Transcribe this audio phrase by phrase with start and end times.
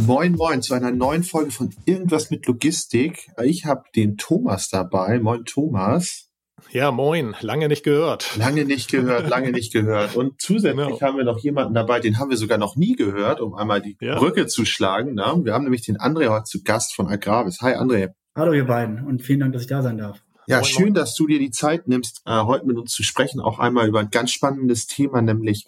[0.00, 3.26] Moin, moin zu einer neuen Folge von Irgendwas mit Logistik.
[3.42, 5.18] Ich habe den Thomas dabei.
[5.18, 6.30] Moin, Thomas.
[6.70, 7.34] Ja, moin.
[7.40, 8.36] Lange nicht gehört.
[8.36, 10.14] Lange nicht gehört, lange nicht gehört.
[10.14, 11.00] Und zusätzlich genau.
[11.00, 13.96] haben wir noch jemanden dabei, den haben wir sogar noch nie gehört, um einmal die
[14.00, 14.16] ja.
[14.16, 15.14] Brücke zu schlagen.
[15.14, 15.36] Na?
[15.44, 17.60] Wir haben nämlich den André heute zu Gast von Agravis.
[17.60, 18.10] Hi, André.
[18.36, 19.04] Hallo, ihr beiden.
[19.04, 20.22] Und vielen Dank, dass ich da sein darf.
[20.46, 20.94] Ja, moin, schön, moin.
[20.94, 23.40] dass du dir die Zeit nimmst, äh, heute mit uns zu sprechen.
[23.40, 25.66] Auch einmal über ein ganz spannendes Thema, nämlich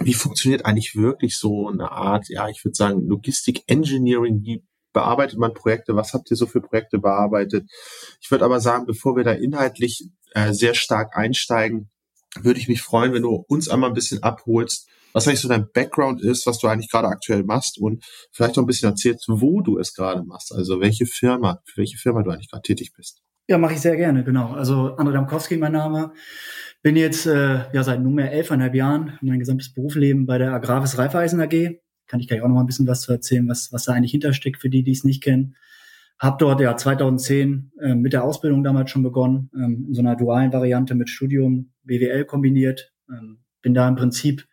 [0.00, 5.38] wie funktioniert eigentlich wirklich so eine Art, ja, ich würde sagen, Logistik Engineering, wie bearbeitet
[5.38, 7.68] man Projekte, was habt ihr so für Projekte bearbeitet?
[8.20, 11.90] Ich würde aber sagen, bevor wir da inhaltlich äh, sehr stark einsteigen,
[12.40, 15.70] würde ich mich freuen, wenn du uns einmal ein bisschen abholst, was eigentlich so dein
[15.72, 19.62] Background ist, was du eigentlich gerade aktuell machst und vielleicht noch ein bisschen erzählst, wo
[19.62, 23.22] du es gerade machst, also welche Firma, für welche Firma du eigentlich gerade tätig bist.
[23.48, 24.52] Ja, mache ich sehr gerne, genau.
[24.52, 26.12] Also André Damkowski mein Name.
[26.82, 31.40] Bin jetzt äh, ja seit nunmehr elfeinhalb Jahren mein gesamtes Berufsleben bei der Agravis Raiffeisen
[31.40, 31.80] AG.
[32.06, 34.12] Kann ich gleich auch noch mal ein bisschen was zu erzählen, was, was da eigentlich
[34.12, 35.56] hintersteckt für die, die es nicht kennen.
[36.18, 40.16] Hab dort ja 2010 äh, mit der Ausbildung damals schon begonnen, ähm, in so einer
[40.16, 42.92] dualen Variante mit Studium BWL kombiniert.
[43.08, 44.46] Ähm, bin da im Prinzip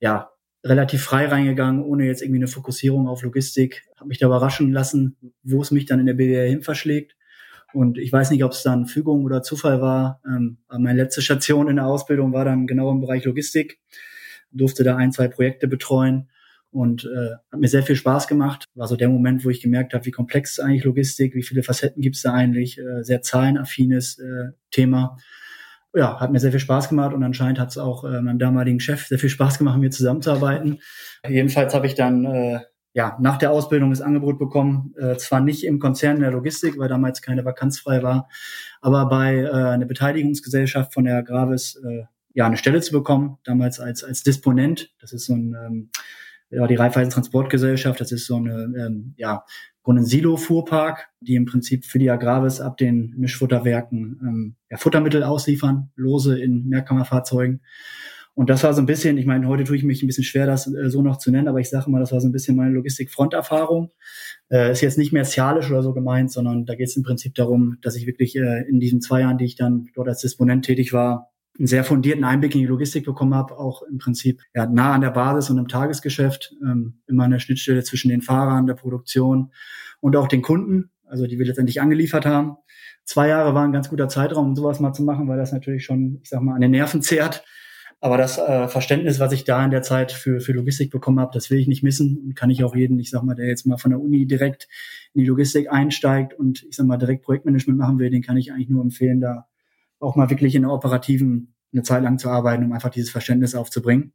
[0.00, 0.30] ja
[0.64, 3.84] relativ frei reingegangen, ohne jetzt irgendwie eine Fokussierung auf Logistik.
[3.96, 7.16] Habe mich da überraschen lassen, wo es mich dann in der BWL hin verschlägt.
[7.72, 10.20] Und ich weiß nicht, ob es dann Fügung oder Zufall war.
[10.26, 13.80] Ähm, meine letzte Station in der Ausbildung war dann genau im Bereich Logistik.
[14.50, 16.28] Durfte da ein, zwei Projekte betreuen
[16.72, 18.64] und äh, hat mir sehr viel Spaß gemacht.
[18.74, 21.62] War so der Moment, wo ich gemerkt habe, wie komplex ist eigentlich Logistik, wie viele
[21.62, 25.16] Facetten gibt es da eigentlich, äh, sehr zahlenaffines äh, Thema.
[25.94, 28.80] Ja, hat mir sehr viel Spaß gemacht und anscheinend hat es auch äh, meinem damaligen
[28.80, 30.80] Chef sehr viel Spaß gemacht, mit mir zusammenzuarbeiten.
[31.28, 32.60] Jedenfalls habe ich dann äh,
[32.94, 36.88] ja, nach der Ausbildung das Angebot bekommen, äh, zwar nicht im Konzern der Logistik, weil
[36.88, 38.28] damals keine Vakanz frei war,
[38.80, 42.04] aber bei äh, einer Beteiligungsgesellschaft von der Gravis äh,
[42.34, 44.92] ja eine Stelle zu bekommen, damals als als Disponent.
[45.00, 45.90] Das ist so ein ähm,
[46.50, 49.44] ja, die Raiffeisen Transportgesellschaft, das ist so eine ähm, ja
[49.84, 55.90] ein Silo-Fuhrpark, die im Prinzip für die Agravis ab den Mischfutterwerken ähm, ja, Futtermittel ausliefern,
[55.96, 57.62] lose in Mehrkammerfahrzeugen.
[58.34, 60.46] Und das war so ein bisschen, ich meine, heute tue ich mich ein bisschen schwer,
[60.46, 62.56] das äh, so noch zu nennen, aber ich sage mal, das war so ein bisschen
[62.56, 63.90] meine Logistik-Fronterfahrung.
[64.50, 67.76] Äh, ist jetzt nicht mercialisch oder so gemeint, sondern da geht es im Prinzip darum,
[67.82, 70.94] dass ich wirklich äh, in diesen zwei Jahren, die ich dann dort als Disponent tätig
[70.94, 74.94] war, einen sehr fundierten Einblick in die Logistik bekommen habe, auch im Prinzip ja, nah
[74.94, 79.52] an der Basis und im Tagesgeschäft, ähm, immer der Schnittstelle zwischen den Fahrern, der Produktion
[80.00, 82.56] und auch den Kunden, also die wir letztendlich angeliefert haben.
[83.04, 85.84] Zwei Jahre war ein ganz guter Zeitraum, um sowas mal zu machen, weil das natürlich
[85.84, 87.44] schon, ich sag mal, an den Nerven zehrt
[88.02, 91.30] aber das äh, Verständnis, was ich da in der Zeit für, für Logistik bekommen habe,
[91.32, 93.64] das will ich nicht missen und kann ich auch jeden, ich sag mal, der jetzt
[93.64, 94.66] mal von der Uni direkt
[95.14, 98.50] in die Logistik einsteigt und ich sag mal direkt Projektmanagement machen will, den kann ich
[98.50, 99.46] eigentlich nur empfehlen, da
[100.00, 103.54] auch mal wirklich in der operativen eine Zeit lang zu arbeiten, um einfach dieses Verständnis
[103.54, 104.12] aufzubringen.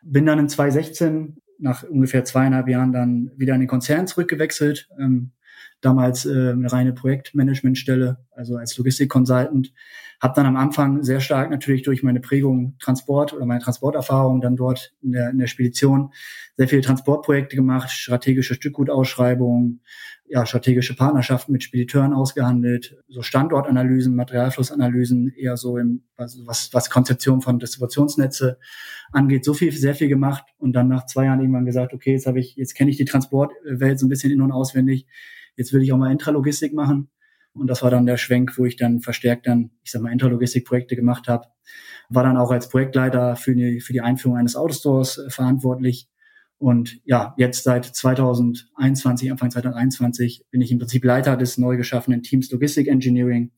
[0.00, 4.88] Bin dann in 2016 nach ungefähr zweieinhalb Jahren dann wieder in den Konzern zurückgewechselt.
[4.96, 5.32] Ähm,
[5.80, 9.72] damals äh, eine reine Projektmanagementstelle, also als Logistik-Consultant.
[10.20, 14.56] Habe dann am Anfang sehr stark natürlich durch meine Prägung Transport oder meine Transporterfahrung dann
[14.56, 16.12] dort in der, in der Spedition
[16.56, 19.80] sehr viele Transportprojekte gemacht, strategische Stückgutausschreibungen,
[20.26, 27.40] ja, strategische Partnerschaften mit Spediteuren ausgehandelt, so Standortanalysen, Materialflussanalysen, eher so im, was, was Konzeption
[27.40, 28.58] von Distributionsnetze
[29.12, 32.26] angeht, so viel, sehr viel gemacht und dann nach zwei Jahren irgendwann gesagt, okay, jetzt
[32.26, 35.06] habe ich, jetzt kenne ich die Transportwelt so ein bisschen in- und auswendig,
[35.58, 37.10] jetzt will ich auch mal Intralogistik machen
[37.58, 40.96] und das war dann der Schwenk, wo ich dann verstärkt dann, ich sag mal, Interlogistik-Projekte
[40.96, 41.48] gemacht habe.
[42.08, 46.08] War dann auch als Projektleiter für die, für die Einführung eines Autostores äh, verantwortlich.
[46.58, 52.22] Und ja, jetzt seit 2021, Anfang 2021, bin ich im Prinzip Leiter des neu geschaffenen
[52.22, 53.52] Teams Logistic Engineering,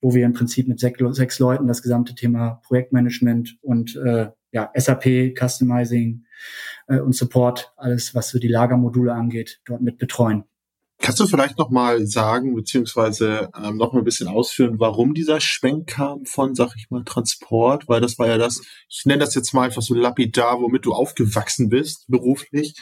[0.00, 4.70] wo wir im Prinzip mit sechs, sechs Leuten das gesamte Thema Projektmanagement und äh, ja,
[4.74, 6.24] SAP, Customizing
[6.86, 10.44] äh, und Support, alles was so die Lagermodule angeht, dort mit betreuen.
[11.00, 15.40] Kannst du vielleicht noch mal sagen, beziehungsweise ähm, noch mal ein bisschen ausführen, warum dieser
[15.40, 17.88] Schwenk kam von, sag ich mal, Transport?
[17.88, 20.92] Weil das war ja das, ich nenne das jetzt mal einfach so lapidar, womit du
[20.92, 22.74] aufgewachsen bist, beruflich.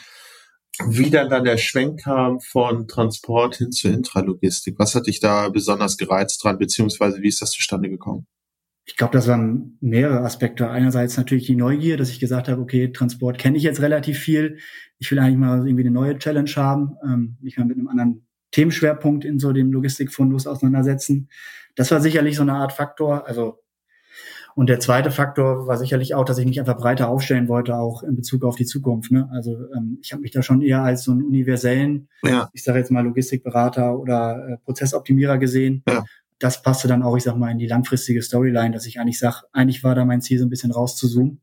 [0.87, 4.77] Wie dann dann der Schwenk kam von Transport hin zur Intralogistik.
[4.77, 8.27] Was hat dich da besonders gereizt dran, beziehungsweise wie ist das zustande gekommen?
[8.87, 10.69] Ich glaube, das waren mehrere Aspekte.
[10.69, 14.59] Einerseits natürlich die Neugier, dass ich gesagt habe, okay, Transport kenne ich jetzt relativ viel.
[14.97, 18.25] Ich will eigentlich mal irgendwie eine neue Challenge haben, ähm, mich mal mit einem anderen
[18.51, 21.27] Themenschwerpunkt in so dem Logistikfundus auseinandersetzen.
[21.75, 23.27] Das war sicherlich so eine Art Faktor.
[23.27, 23.59] Also
[24.55, 28.03] und der zweite Faktor war sicherlich auch, dass ich mich einfach breiter aufstellen wollte, auch
[28.03, 29.11] in Bezug auf die Zukunft.
[29.11, 29.29] Ne?
[29.33, 32.49] Also ähm, ich habe mich da schon eher als so einen universellen, ja.
[32.53, 35.83] ich sage jetzt mal Logistikberater oder äh, Prozessoptimierer gesehen.
[35.89, 36.05] Ja
[36.39, 39.43] das passte dann auch, ich sag mal, in die langfristige Storyline, dass ich eigentlich sage,
[39.53, 41.41] eigentlich war da mein Ziel, so ein bisschen rauszuzoomen.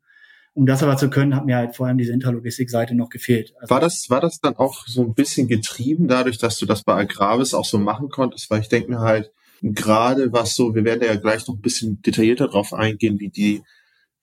[0.57, 3.55] Um das aber zu können, hat mir halt vor allem diese Interlogistik-Seite noch gefehlt.
[3.61, 6.85] Also war das, war das dann auch so ein bisschen getrieben dadurch, dass du das
[6.85, 8.49] bei Agravis auch so machen konntest?
[8.51, 9.33] Weil ich denke mir halt,
[9.63, 13.63] gerade was so, wir werden ja gleich noch ein bisschen detaillierter drauf eingehen, wie die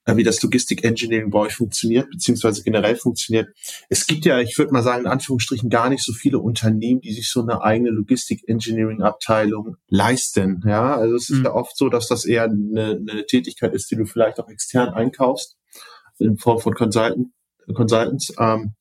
[0.05, 3.49] wie das Logistik Engineering bei euch funktioniert, beziehungsweise generell funktioniert.
[3.89, 7.13] Es gibt ja, ich würde mal sagen, in Anführungsstrichen gar nicht so viele Unternehmen, die
[7.13, 10.63] sich so eine eigene Logistik Engineering Abteilung leisten.
[10.65, 11.45] Ja, also es ist mhm.
[11.45, 14.89] ja oft so, dass das eher eine, eine Tätigkeit ist, die du vielleicht auch extern
[14.89, 15.57] einkaufst,
[16.17, 17.27] in Form von Consultant,
[17.73, 18.73] Consultants, ähm,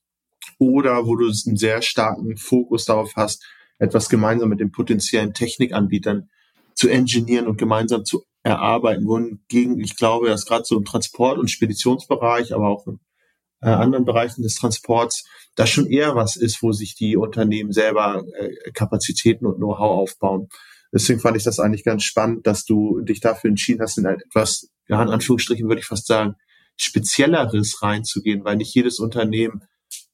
[0.58, 3.44] oder wo du einen sehr starken Fokus darauf hast,
[3.78, 6.28] etwas gemeinsam mit den potenziellen Technikanbietern
[6.75, 11.50] zu engineeren und gemeinsam zu erarbeiten wohingegen ich glaube, dass gerade so im Transport- und
[11.50, 13.00] Speditionsbereich, aber auch in
[13.62, 15.25] äh, anderen Bereichen des Transports,
[15.56, 20.49] da schon eher was ist, wo sich die Unternehmen selber äh, Kapazitäten und Know-how aufbauen.
[20.93, 24.20] Deswegen fand ich das eigentlich ganz spannend, dass du dich dafür entschieden hast, in ein
[24.20, 26.34] etwas, ja, in Anführungsstrichen würde ich fast sagen,
[26.76, 29.62] spezielleres reinzugehen, weil nicht jedes Unternehmen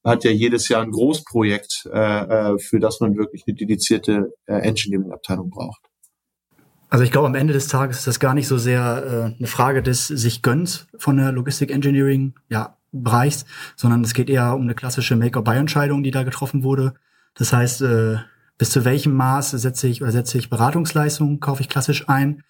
[0.05, 4.55] hat ja jedes Jahr ein Großprojekt, äh, äh für das man wirklich eine dedizierte äh,
[4.55, 5.81] Engineering-Abteilung braucht.
[6.89, 9.47] Also ich glaube, am Ende des Tages ist das gar nicht so sehr äh, eine
[9.47, 13.45] Frage des sich Gönns von der Logistik Engineering ja, Bereichs,
[13.75, 16.95] sondern es geht eher um eine klassische Make-or-Buy-Entscheidung, die da getroffen wurde.
[17.35, 18.17] Das heißt, äh,
[18.59, 22.43] bis zu welchem Maß setze ich oder setze ich Beratungsleistungen, kaufe ich klassisch ein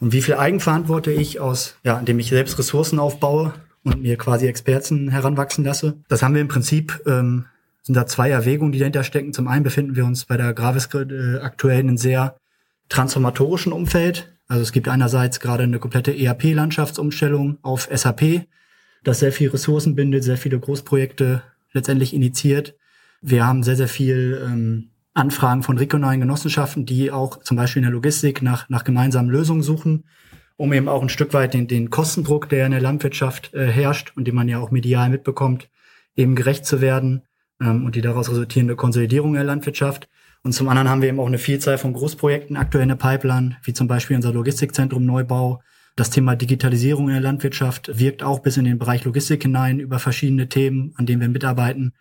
[0.00, 3.54] und wie viel Eigenverantworte ich aus, ja, indem ich selbst Ressourcen aufbaue
[3.84, 5.98] und mir quasi Experten heranwachsen lasse.
[6.08, 7.46] Das haben wir im Prinzip, ähm,
[7.82, 9.32] sind da zwei Erwägungen, die dahinter stecken.
[9.32, 12.36] Zum einen befinden wir uns bei der Gravis äh, aktuell in sehr
[12.88, 14.34] transformatorischen Umfeld.
[14.48, 18.46] Also es gibt einerseits gerade eine komplette ERP-Landschaftsumstellung auf SAP,
[19.02, 21.42] das sehr viel Ressourcen bindet, sehr viele Großprojekte
[21.72, 22.74] letztendlich initiiert.
[23.20, 27.84] Wir haben sehr, sehr viel ähm, Anfragen von regionalen Genossenschaften, die auch zum Beispiel in
[27.84, 30.04] der Logistik nach, nach gemeinsamen Lösungen suchen,
[30.56, 34.12] um eben auch ein Stück weit den, den Kostendruck, der in der Landwirtschaft äh, herrscht
[34.16, 35.68] und den man ja auch medial mitbekommt,
[36.16, 37.22] eben gerecht zu werden
[37.60, 40.08] ähm, und die daraus resultierende Konsolidierung der Landwirtschaft.
[40.44, 43.56] Und zum anderen haben wir eben auch eine Vielzahl von Großprojekten aktuell in der Pipeline,
[43.62, 45.62] wie zum Beispiel unser Logistikzentrum Neubau.
[45.96, 49.98] Das Thema Digitalisierung in der Landwirtschaft wirkt auch bis in den Bereich Logistik hinein über
[49.98, 51.94] verschiedene Themen, an denen wir mitarbeiten.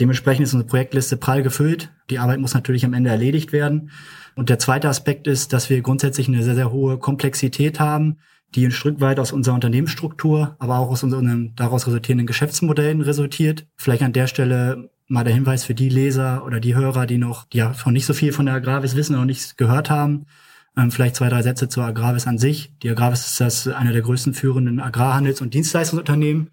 [0.00, 1.92] Dementsprechend ist unsere Projektliste prall gefüllt.
[2.08, 3.90] Die Arbeit muss natürlich am Ende erledigt werden.
[4.34, 8.16] Und der zweite Aspekt ist, dass wir grundsätzlich eine sehr, sehr hohe Komplexität haben,
[8.54, 13.66] die ein Stück weit aus unserer Unternehmensstruktur, aber auch aus unseren daraus resultierenden Geschäftsmodellen resultiert.
[13.76, 17.44] Vielleicht an der Stelle mal der Hinweis für die Leser oder die Hörer, die noch
[17.44, 20.26] die ja von nicht so viel von der Agravis wissen oder nichts gehört haben.
[20.76, 22.72] Ähm, vielleicht zwei, drei Sätze zur Agravis an sich.
[22.82, 26.50] Die Agravis ist das eine der größten führenden Agrarhandels- und Dienstleistungsunternehmen.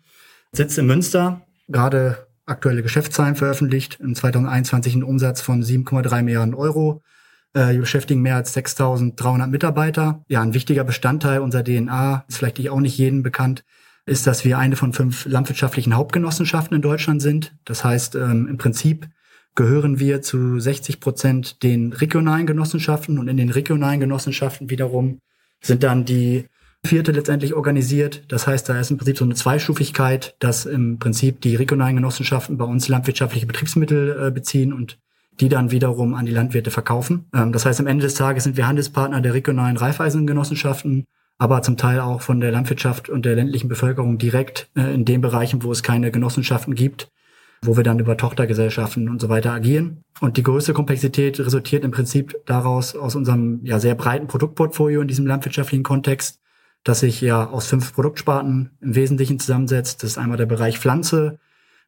[0.51, 4.00] Sitzt in Münster, gerade aktuelle Geschäftszahlen veröffentlicht.
[4.00, 7.03] Im 2021 ein Umsatz von 7,3 Milliarden Euro.
[7.53, 10.24] Äh, wir beschäftigen mehr als 6.300 Mitarbeiter.
[10.30, 13.63] Ja, ein wichtiger Bestandteil unserer DNA, ist vielleicht auch nicht jedem bekannt,
[14.07, 17.56] ist, dass wir eine von fünf landwirtschaftlichen Hauptgenossenschaften in Deutschland sind.
[17.65, 19.07] Das heißt, ähm, im Prinzip
[19.54, 25.20] gehören wir zu 60 Prozent den regionalen Genossenschaften und in den regionalen Genossenschaften wiederum
[25.62, 26.46] sind dann die
[26.86, 28.24] vierte letztendlich organisiert.
[28.29, 32.58] Das heißt, da ist im Prinzip so eine Zweistufigkeit, dass im Prinzip die regionalen Genossenschaften
[32.58, 35.00] bei uns landwirtschaftliche Betriebsmittel äh, beziehen und
[35.39, 37.25] die dann wiederum an die Landwirte verkaufen.
[37.34, 41.05] Ähm, das heißt, am Ende des Tages sind wir Handelspartner der regionalen Reifeisengenossenschaften
[41.38, 45.22] aber zum Teil auch von der Landwirtschaft und der ländlichen Bevölkerung direkt äh, in den
[45.22, 47.12] Bereichen, wo es keine Genossenschaften gibt,
[47.62, 50.03] wo wir dann über Tochtergesellschaften und so weiter agieren.
[50.20, 55.08] Und die größte Komplexität resultiert im Prinzip daraus aus unserem ja sehr breiten Produktportfolio in
[55.08, 56.39] diesem landwirtschaftlichen Kontext,
[56.84, 60.03] dass sich ja aus fünf Produktsparten im Wesentlichen zusammensetzt.
[60.03, 61.39] Das ist einmal der Bereich Pflanze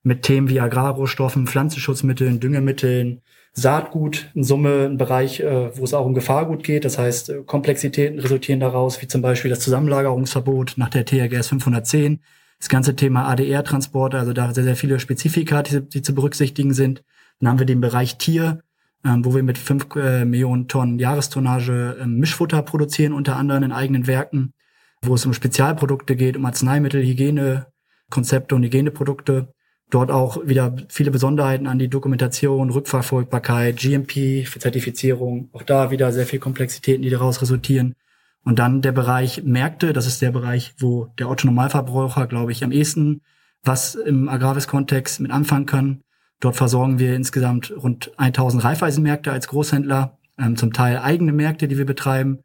[0.04, 3.22] mit Themen wie Agrarrohstoffen, Pflanzenschutzmitteln, Düngemitteln,
[3.54, 6.86] Saatgut in Summe ein Bereich, äh, wo es auch um Gefahrgut geht.
[6.86, 12.22] Das heißt, äh, Komplexitäten resultieren daraus, wie zum Beispiel das Zusammenlagerungsverbot nach der THGS 510.
[12.60, 17.04] Das ganze Thema ADR-Transporte, also da sehr, sehr viele Spezifika, die, die, zu berücksichtigen sind.
[17.40, 18.62] Dann haben wir den Bereich Tier,
[19.06, 23.72] ähm, wo wir mit fünf äh, Millionen Tonnen Jahrestonnage äh, Mischfutter produzieren, unter anderem in
[23.72, 24.54] eigenen Werken,
[25.02, 27.68] wo es um Spezialprodukte geht, um Arzneimittel, Hygiene,
[28.10, 29.54] Konzepte und Hygieneprodukte.
[29.90, 35.50] Dort auch wieder viele Besonderheiten an die Dokumentation, Rückverfolgbarkeit, GMP Zertifizierung.
[35.52, 37.96] Auch da wieder sehr viel Komplexitäten, die daraus resultieren.
[38.44, 42.72] Und dann der Bereich Märkte, das ist der Bereich, wo der Otto-Normalverbraucher, glaube ich, am
[42.72, 43.22] ehesten
[43.64, 46.04] was im Agravis-Kontext mit anfangen kann.
[46.40, 51.78] Dort versorgen wir insgesamt rund 1000 Reifeisenmärkte als Großhändler, ähm, zum Teil eigene Märkte, die
[51.78, 52.44] wir betreiben.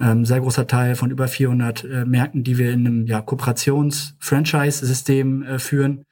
[0.00, 5.42] Ähm, sehr großer Teil von über 400 äh, Märkten, die wir in einem ja, Kooperations-Franchise-System
[5.42, 6.05] äh, führen.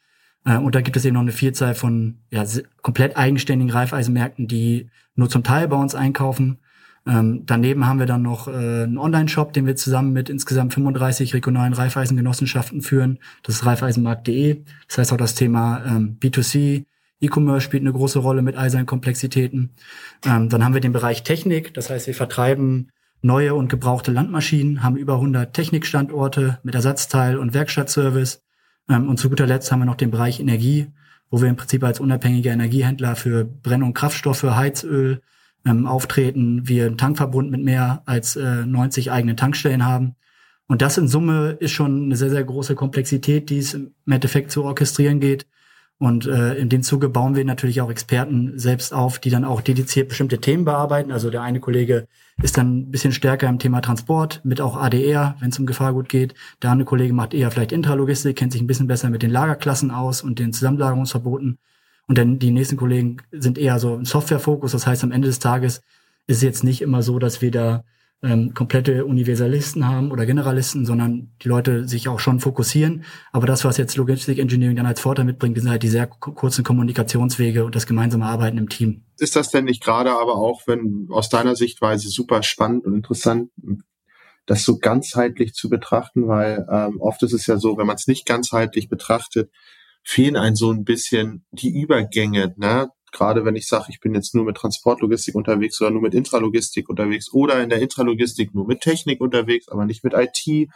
[0.45, 2.45] Äh, und da gibt es eben noch eine Vielzahl von ja,
[2.83, 6.59] komplett eigenständigen Reifeisenmärkten, die nur zum Teil bei uns einkaufen.
[7.07, 8.53] Ähm, daneben haben wir dann noch äh,
[8.85, 13.19] einen Online-Shop, den wir zusammen mit insgesamt 35 regionalen Reifeisengenossenschaften führen.
[13.43, 14.63] Das ist reifeisenmarkt.de.
[14.89, 16.87] Das heißt auch das Thema ähm, B2C,
[17.21, 19.71] E-Commerce spielt eine große Rolle mit all seinen Komplexitäten.
[20.25, 21.75] Ähm, dann haben wir den Bereich Technik.
[21.75, 22.91] Das heißt, wir vertreiben
[23.23, 28.43] neue und gebrauchte Landmaschinen, haben über 100 Technikstandorte mit Ersatzteil und Werkstattservice.
[28.89, 30.89] Ähm, und zu guter Letzt haben wir noch den Bereich Energie,
[31.31, 35.23] wo wir im Prinzip als unabhängiger Energiehändler für Brenn- und Kraftstoffe, Heizöl
[35.67, 36.69] ähm, auftreten.
[36.69, 40.17] Wir einen Tankverbund mit mehr als äh, 90 eigenen Tankstellen haben.
[40.67, 44.51] Und das in Summe ist schon eine sehr, sehr große Komplexität, die es im Endeffekt
[44.51, 45.47] zu orchestrieren geht.
[45.99, 49.61] Und äh, in dem Zuge bauen wir natürlich auch Experten selbst auf, die dann auch
[49.61, 51.13] dediziert bestimmte Themen bearbeiten.
[51.13, 52.09] Also der eine Kollege
[52.43, 56.09] ist dann ein bisschen stärker im Thema Transport, mit auch ADR, wenn es um Gefahrgut
[56.09, 56.35] geht.
[56.63, 59.93] Der andere Kollege macht eher vielleicht Intralogistik, kennt sich ein bisschen besser mit den Lagerklassen
[59.93, 61.59] aus und den Zusammenlagerungsverboten.
[62.07, 64.73] Und dann die nächsten Kollegen sind eher so im Softwarefokus.
[64.73, 65.81] Das heißt, am Ende des Tages
[66.27, 67.85] ist es jetzt nicht immer so, dass wir da
[68.23, 73.05] ähm, komplette Universalisten haben oder Generalisten, sondern die Leute sich auch schon fokussieren.
[73.33, 76.65] Aber das, was jetzt Logistic Engineering dann als Vorteil mitbringt, sind halt die sehr kurzen
[76.65, 79.05] Kommunikationswege und das gemeinsame Arbeiten im Team.
[79.19, 83.51] Ist das denn nicht gerade aber auch, wenn aus deiner Sichtweise super spannend und interessant,
[84.47, 88.07] das so ganzheitlich zu betrachten, weil ähm, oft ist es ja so, wenn man es
[88.07, 89.51] nicht ganzheitlich betrachtet,
[90.03, 92.89] fehlen ein so ein bisschen die Übergänge, ne?
[93.15, 96.89] Gerade wenn ich sage, ich bin jetzt nur mit Transportlogistik unterwegs oder nur mit Intralogistik
[96.91, 100.69] unterwegs oder in der Intralogistik nur mit Technik unterwegs, aber nicht mit IT,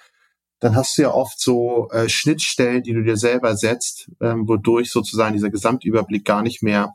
[0.60, 4.90] dann hast du ja oft so äh, Schnittstellen, die du dir selber setzt, ähm, wodurch
[4.90, 6.94] sozusagen dieser Gesamtüberblick gar nicht mehr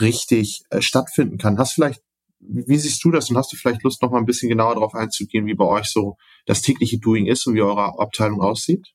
[0.00, 1.58] richtig äh, stattfinden kann.
[1.58, 2.00] Hast vielleicht,
[2.40, 4.94] wie siehst du das und hast du vielleicht Lust, noch mal ein bisschen genauer darauf
[4.94, 8.88] einzugehen, wie bei euch so das tägliche Doing ist und wie eure Abteilung aussieht?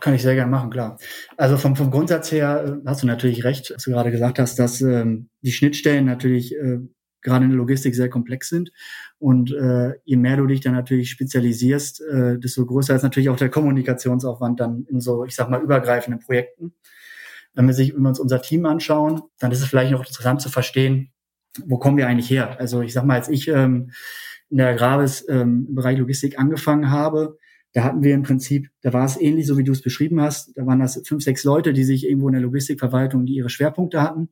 [0.00, 0.98] Kann ich sehr gerne machen, klar.
[1.36, 4.58] Also vom, vom Grundsatz her äh, hast du natürlich recht, was du gerade gesagt hast,
[4.58, 6.78] dass ähm, die Schnittstellen natürlich äh,
[7.22, 8.70] gerade in der Logistik sehr komplex sind.
[9.18, 13.36] Und äh, je mehr du dich dann natürlich spezialisierst, äh, desto größer ist natürlich auch
[13.36, 16.74] der Kommunikationsaufwand dann in so, ich sag mal, übergreifenden Projekten.
[17.54, 20.42] Wenn wir, sich, wenn wir uns unser Team anschauen, dann ist es vielleicht noch interessant
[20.42, 21.10] zu verstehen,
[21.64, 22.60] wo kommen wir eigentlich her?
[22.60, 23.90] Also ich sag mal, als ich ähm,
[24.50, 27.38] in der Gravis ähm, im Bereich Logistik angefangen habe,
[27.76, 30.56] da hatten wir im Prinzip, da war es ähnlich, so wie du es beschrieben hast.
[30.56, 34.00] Da waren das fünf, sechs Leute, die sich irgendwo in der Logistikverwaltung, die ihre Schwerpunkte
[34.00, 34.30] hatten.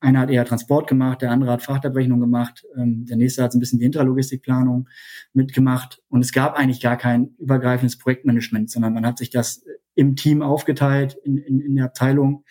[0.00, 3.58] Einer hat eher Transport gemacht, der andere hat Frachtabrechnung gemacht, ähm, der nächste hat so
[3.58, 4.88] ein bisschen die Intralogistikplanung
[5.32, 6.02] mitgemacht.
[6.08, 10.42] Und es gab eigentlich gar kein übergreifendes Projektmanagement, sondern man hat sich das im Team
[10.42, 12.42] aufgeteilt, in, in, in der Abteilung.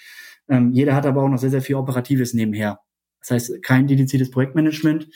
[0.48, 2.80] Ähm, jeder hat aber auch noch sehr, sehr viel Operatives nebenher.
[3.20, 5.10] Das heißt, kein dediziertes Projektmanagement.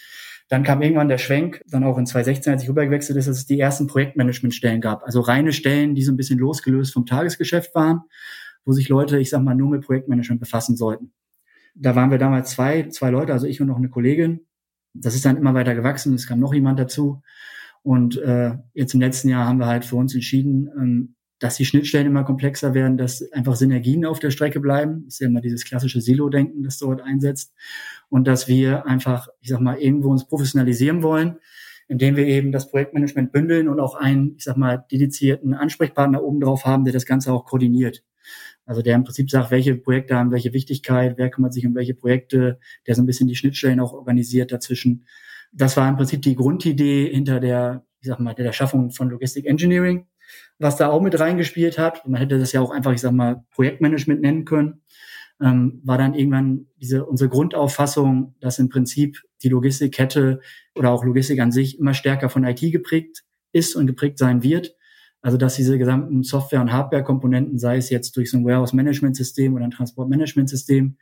[0.54, 3.48] Dann kam irgendwann der Schwenk, dann auch in 2016, als ich rübergewechselt ist, dass es
[3.48, 5.02] die ersten Projektmanagementstellen gab.
[5.02, 8.02] Also reine Stellen, die so ein bisschen losgelöst vom Tagesgeschäft waren,
[8.64, 11.12] wo sich Leute, ich sag mal, nur mit Projektmanagement befassen sollten.
[11.74, 14.42] Da waren wir damals zwei, zwei Leute, also ich und noch eine Kollegin.
[14.94, 17.24] Das ist dann immer weiter gewachsen, es kam noch jemand dazu.
[17.82, 21.66] Und äh, jetzt im letzten Jahr haben wir halt für uns entschieden, ähm, dass die
[21.66, 25.04] Schnittstellen immer komplexer werden, dass einfach Synergien auf der Strecke bleiben.
[25.04, 27.54] Das ist ja immer dieses klassische Silo-Denken, das dort einsetzt.
[28.08, 31.40] Und dass wir einfach, ich sag mal, irgendwo uns professionalisieren wollen,
[31.90, 36.40] indem wir eben das Projektmanagement bündeln und auch einen, ich sag mal, dedizierten Ansprechpartner oben
[36.40, 38.06] drauf haben, der das Ganze auch koordiniert.
[38.66, 41.94] Also der im Prinzip sagt, welche Projekte haben welche Wichtigkeit, wer kümmert sich um welche
[41.94, 42.58] Projekte,
[42.88, 45.08] der so ein bisschen die Schnittstellen auch organisiert dazwischen.
[45.52, 49.46] Das war im Prinzip die Grundidee hinter der, ich sag mal, der Schaffung von Logistic
[49.46, 50.08] Engineering
[50.60, 52.08] was da auch mit reingespielt hat.
[52.08, 54.82] Man hätte das ja auch einfach, ich sag mal, Projektmanagement nennen können.
[55.42, 60.40] Ähm, war dann irgendwann diese unsere Grundauffassung, dass im Prinzip die Logistikkette
[60.76, 64.76] oder auch Logistik an sich immer stärker von IT geprägt ist und geprägt sein wird.
[65.22, 69.64] Also dass diese gesamten Software- und Hardware-Komponenten, sei es jetzt durch so ein Warehouse-Management-System oder
[69.64, 70.98] ein Transport-Management-System,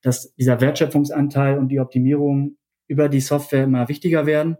[0.00, 4.56] dass dieser Wertschöpfungsanteil und die Optimierung über die Software immer wichtiger werden.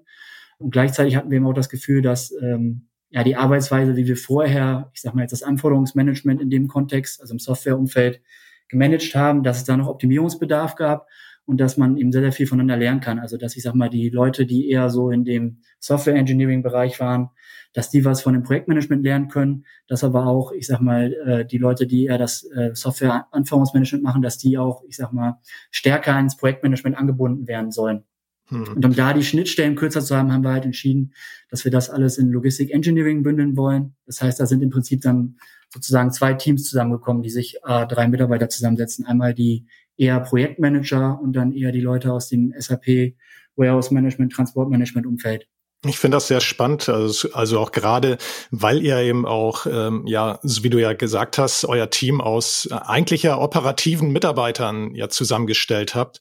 [0.59, 4.17] Und gleichzeitig hatten wir eben auch das Gefühl, dass ähm, ja, die Arbeitsweise, wie wir
[4.17, 8.21] vorher, ich sag mal jetzt das Anforderungsmanagement in dem Kontext, also im Softwareumfeld,
[8.67, 11.07] gemanagt haben, dass es da noch Optimierungsbedarf gab
[11.47, 13.21] und dass man eben sehr, sehr viel voneinander lernen kann.
[13.21, 16.99] Also dass ich sag mal, die Leute, die eher so in dem Software Engineering Bereich
[16.99, 17.31] waren,
[17.73, 21.47] dass die was von dem Projektmanagement lernen können, dass aber auch, ich sag mal, äh,
[21.47, 25.39] die Leute, die eher das äh, Software Anforderungsmanagement machen, dass die auch, ich sag mal,
[25.71, 28.03] stärker ins Projektmanagement angebunden werden sollen.
[28.49, 28.75] Hm.
[28.75, 31.13] Und um da die Schnittstellen kürzer zu haben, haben wir halt entschieden,
[31.51, 33.95] dass wir das alles in Logistik Engineering bündeln wollen.
[34.07, 35.37] Das heißt, da sind im Prinzip dann
[35.73, 39.07] sozusagen zwei Teams zusammengekommen, die sich äh, drei Mitarbeiter zusammensetzen.
[39.07, 43.15] Einmal die eher Projektmanager und dann eher die Leute aus dem SAP
[43.57, 45.47] Warehouse Management, Transportmanagement Umfeld.
[45.87, 48.17] Ich finde das sehr spannend, also, also auch gerade,
[48.51, 52.67] weil ihr eben auch, ähm, ja, so wie du ja gesagt hast, euer Team aus
[52.71, 56.21] äh, eigentlich ja operativen Mitarbeitern ja zusammengestellt habt.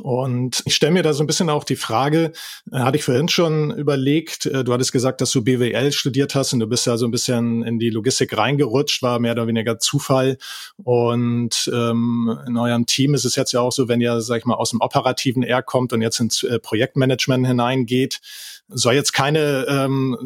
[0.00, 2.32] Und ich stelle mir da so ein bisschen auch die Frage,
[2.72, 6.52] äh, hatte ich vorhin schon überlegt, äh, du hattest gesagt, dass du BWL studiert hast
[6.52, 9.78] und du bist ja so ein bisschen in die Logistik reingerutscht, war mehr oder weniger
[9.78, 10.36] Zufall.
[10.82, 14.46] Und ähm, in eurem Team ist es jetzt ja auch so, wenn ihr, sag ich
[14.46, 18.20] mal, aus dem operativen R kommt und jetzt ins äh, Projektmanagement hineingeht,
[18.68, 20.16] soll jetzt keine, ähm,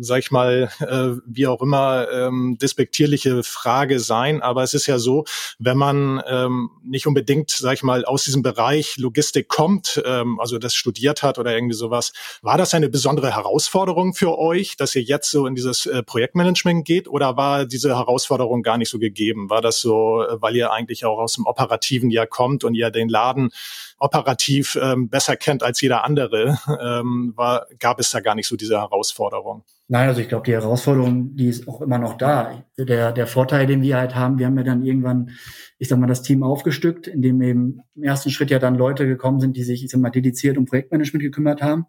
[0.00, 4.98] sag ich mal, äh, wie auch immer, ähm, despektierliche Frage sein, aber es ist ja
[4.98, 5.24] so,
[5.58, 10.58] wenn man ähm, nicht unbedingt, sag ich mal, aus diesem Bereich Logistik kommt, ähm, also
[10.58, 12.12] das studiert hat oder irgendwie sowas,
[12.42, 16.84] war das eine besondere Herausforderung für euch, dass ihr jetzt so in dieses äh, Projektmanagement
[16.84, 19.48] geht oder war diese Herausforderung gar nicht so gegeben?
[19.48, 22.90] War das so, äh, weil ihr eigentlich auch aus dem operativen Jahr kommt und ihr
[22.90, 23.50] den Laden
[23.98, 28.56] operativ ähm, besser kennt als jeder andere, ähm, war, gab es da gar nicht so
[28.56, 29.64] diese Herausforderung.
[29.90, 32.62] Nein, also ich glaube, die Herausforderung, die ist auch immer noch da.
[32.76, 35.30] Der, der Vorteil, den wir halt haben, wir haben ja dann irgendwann,
[35.78, 39.06] ich sag mal, das Team aufgestückt, in dem eben im ersten Schritt ja dann Leute
[39.06, 41.86] gekommen sind, die sich, ich sag mal, dediziert um Projektmanagement gekümmert haben.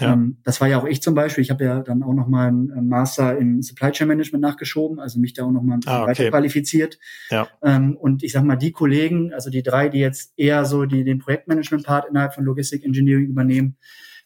[0.00, 0.14] Ja.
[0.14, 1.42] Ähm, das war ja auch ich zum Beispiel.
[1.42, 5.20] Ich habe ja dann auch noch mal einen Master in Supply Chain Management nachgeschoben, also
[5.20, 6.10] mich da auch noch mal ein bisschen ah, okay.
[6.10, 6.98] weiter qualifiziert.
[7.30, 7.46] Ja.
[7.62, 11.04] Ähm, und ich sag mal, die Kollegen, also die drei, die jetzt eher so die,
[11.04, 13.76] den Projektmanagement-Part innerhalb von Logistik Engineering übernehmen,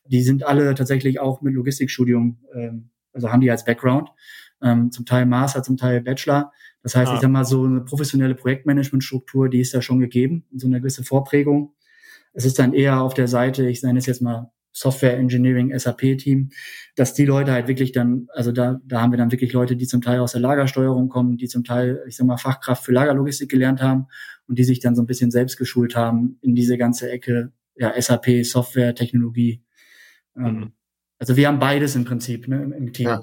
[0.07, 4.11] die sind alle tatsächlich auch mit Logistikstudium, ähm, also haben die als Background,
[4.63, 6.53] ähm, zum Teil Master, zum Teil Bachelor.
[6.83, 7.15] Das heißt, ah.
[7.15, 11.05] ich sag mal, so eine professionelle Projektmanagement-Struktur, die ist da schon gegeben, so eine gewisse
[11.05, 11.75] Vorprägung.
[12.33, 16.19] Es ist dann eher auf der Seite, ich nenne es jetzt mal Software Engineering SAP
[16.19, 16.51] Team,
[16.95, 19.87] dass die Leute halt wirklich dann, also da, da haben wir dann wirklich Leute, die
[19.87, 23.51] zum Teil aus der Lagersteuerung kommen, die zum Teil, ich sag mal, Fachkraft für Lagerlogistik
[23.51, 24.07] gelernt haben
[24.47, 28.01] und die sich dann so ein bisschen selbst geschult haben in diese ganze Ecke, ja,
[28.01, 29.63] SAP, Software, Technologie.
[30.37, 30.73] Ähm, mhm.
[31.19, 33.09] Also wir haben beides im Prinzip ne, im, im Team.
[33.09, 33.23] Ja.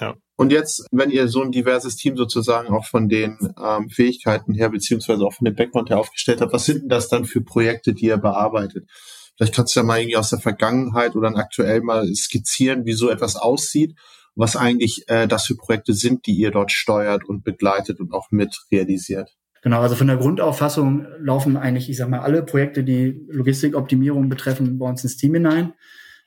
[0.00, 0.14] ja.
[0.36, 4.70] Und jetzt, wenn ihr so ein diverses Team sozusagen auch von den ähm, Fähigkeiten her,
[4.70, 7.94] beziehungsweise auch von dem Background her aufgestellt habt, was sind denn das dann für Projekte,
[7.94, 8.88] die ihr bearbeitet?
[9.36, 13.10] Vielleicht kannst du ja mal irgendwie aus der Vergangenheit oder aktuell mal skizzieren, wie so
[13.10, 13.94] etwas aussieht,
[14.34, 18.30] was eigentlich äh, das für Projekte sind, die ihr dort steuert und begleitet und auch
[18.30, 19.30] mit realisiert.
[19.62, 24.78] Genau, also von der Grundauffassung laufen eigentlich, ich sag mal, alle Projekte, die Logistikoptimierung betreffen,
[24.78, 25.72] bei uns ins Team hinein.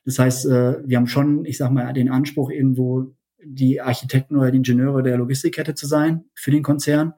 [0.08, 4.50] Das heißt, äh, wir haben schon, ich sag mal, den Anspruch, irgendwo die Architekten oder
[4.50, 7.12] die Ingenieure der Logistikkette zu sein für den Konzern.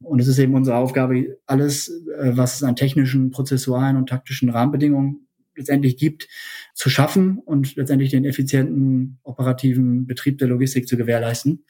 [0.00, 4.48] Und es ist eben unsere Aufgabe, alles, äh, was es an technischen, prozessualen und taktischen
[4.48, 5.26] Rahmenbedingungen
[5.60, 6.28] letztendlich gibt,
[6.74, 11.64] zu schaffen und letztendlich den effizienten operativen Betrieb der Logistik zu gewährleisten.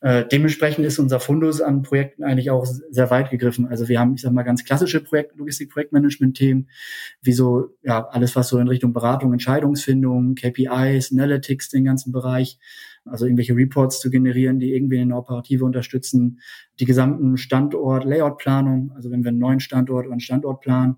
[0.00, 3.66] Äh, dementsprechend ist unser Fundus an Projekten eigentlich auch sehr weit gegriffen.
[3.66, 6.68] Also wir haben, ich sag mal, ganz klassische Projekt, Logistik-Projektmanagement-Themen,
[7.22, 12.58] wie so, ja, alles, was so in Richtung Beratung, Entscheidungsfindung, KPIs, Analytics, den ganzen Bereich
[13.06, 16.40] also irgendwelche Reports zu generieren, die irgendwie in der Operative unterstützen,
[16.80, 20.96] die gesamten Standort, Layout-Planung, also wenn wir einen neuen Standort oder einen Standort planen,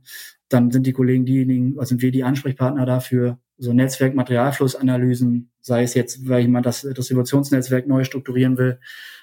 [0.48, 5.94] dann sind die Kollegen diejenigen, also sind wir die Ansprechpartner dafür, so Netzwerk-Materialflussanalysen, sei es
[5.94, 8.78] jetzt, weil jemand das Distributionsnetzwerk neu strukturieren will.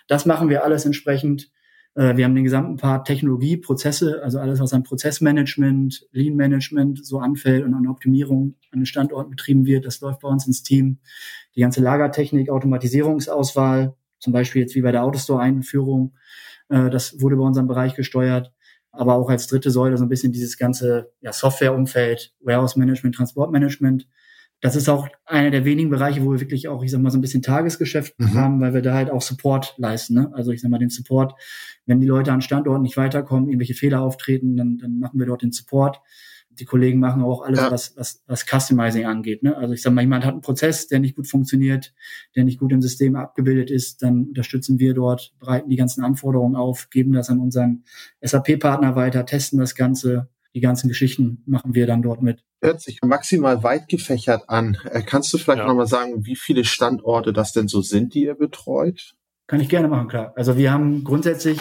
[0.07, 1.51] Das machen wir alles entsprechend.
[1.95, 7.19] Äh, wir haben den gesamten Part Technologie, Prozesse, also alles, was an Prozessmanagement, Lean-Management so
[7.19, 10.99] anfällt und an Optimierung an den Standorten betrieben wird, das läuft bei uns ins Team.
[11.55, 16.15] Die ganze Lagertechnik, Automatisierungsauswahl, zum Beispiel jetzt wie bei der Autostore-Einführung,
[16.69, 18.51] äh, das wurde bei unserem Bereich gesteuert.
[18.93, 24.08] Aber auch als dritte Säule so ein bisschen dieses ganze ja, Softwareumfeld, Warehouse-Management, Transportmanagement,
[24.63, 27.17] das ist auch einer der wenigen Bereiche, wo wir wirklich auch, ich sag mal, so
[27.17, 28.34] ein bisschen Tagesgeschäft mhm.
[28.34, 30.13] haben, weil wir da halt auch Support leisten.
[30.13, 30.32] Ne?
[30.34, 31.34] Also ich sag mal, den Support,
[31.86, 35.41] wenn die Leute an Standorten nicht weiterkommen, irgendwelche Fehler auftreten, dann, dann machen wir dort
[35.41, 35.99] den Support.
[36.59, 37.71] Die Kollegen machen auch alles, ja.
[37.71, 39.43] was, was, was Customizing angeht.
[39.43, 39.55] Ne?
[39.55, 41.93] Also ich sag mal, jemand hat einen Prozess, der nicht gut funktioniert,
[42.35, 46.55] der nicht gut im System abgebildet ist, dann unterstützen wir dort, bereiten die ganzen Anforderungen
[46.55, 47.83] auf, geben das an unseren
[48.21, 52.43] SAP-Partner weiter, testen das Ganze, die ganzen Geschichten machen wir dann dort mit.
[52.61, 54.77] Hört sich maximal weit gefächert an.
[54.85, 55.67] Äh, kannst du vielleicht ja.
[55.67, 59.15] nochmal sagen, wie viele Standorte das denn so sind, die ihr betreut?
[59.47, 60.33] Kann ich gerne machen, klar.
[60.35, 61.59] Also wir haben grundsätzlich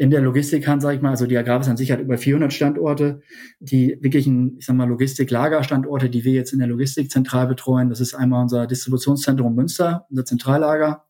[0.00, 3.20] in der Logistikhand, sage ich mal, also die Agravis an sich hat über 400 Standorte,
[3.58, 7.90] die wirklichen, ich sag mal, Logistik-Lagerstandorte, die wir jetzt in der Logistik zentral betreuen.
[7.90, 11.04] Das ist einmal unser Distributionszentrum Münster, unser Zentrallager.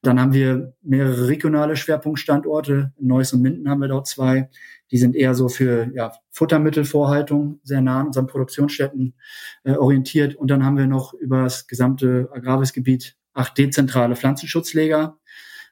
[0.00, 2.94] Dann haben wir mehrere regionale Schwerpunktstandorte.
[2.96, 4.48] In Neuss und Minden haben wir dort zwei.
[4.90, 9.16] Die sind eher so für ja, Futtermittelvorhaltung sehr nah an unseren Produktionsstätten
[9.64, 10.34] äh, orientiert.
[10.34, 15.18] Und dann haben wir noch über das gesamte Agrarwisgebiet acht dezentrale Pflanzenschutzleger,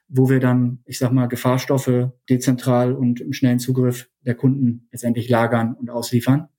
[0.07, 5.29] wo wir dann, ich sag mal, Gefahrstoffe dezentral und im schnellen Zugriff der Kunden letztendlich
[5.29, 6.49] lagern und ausliefern.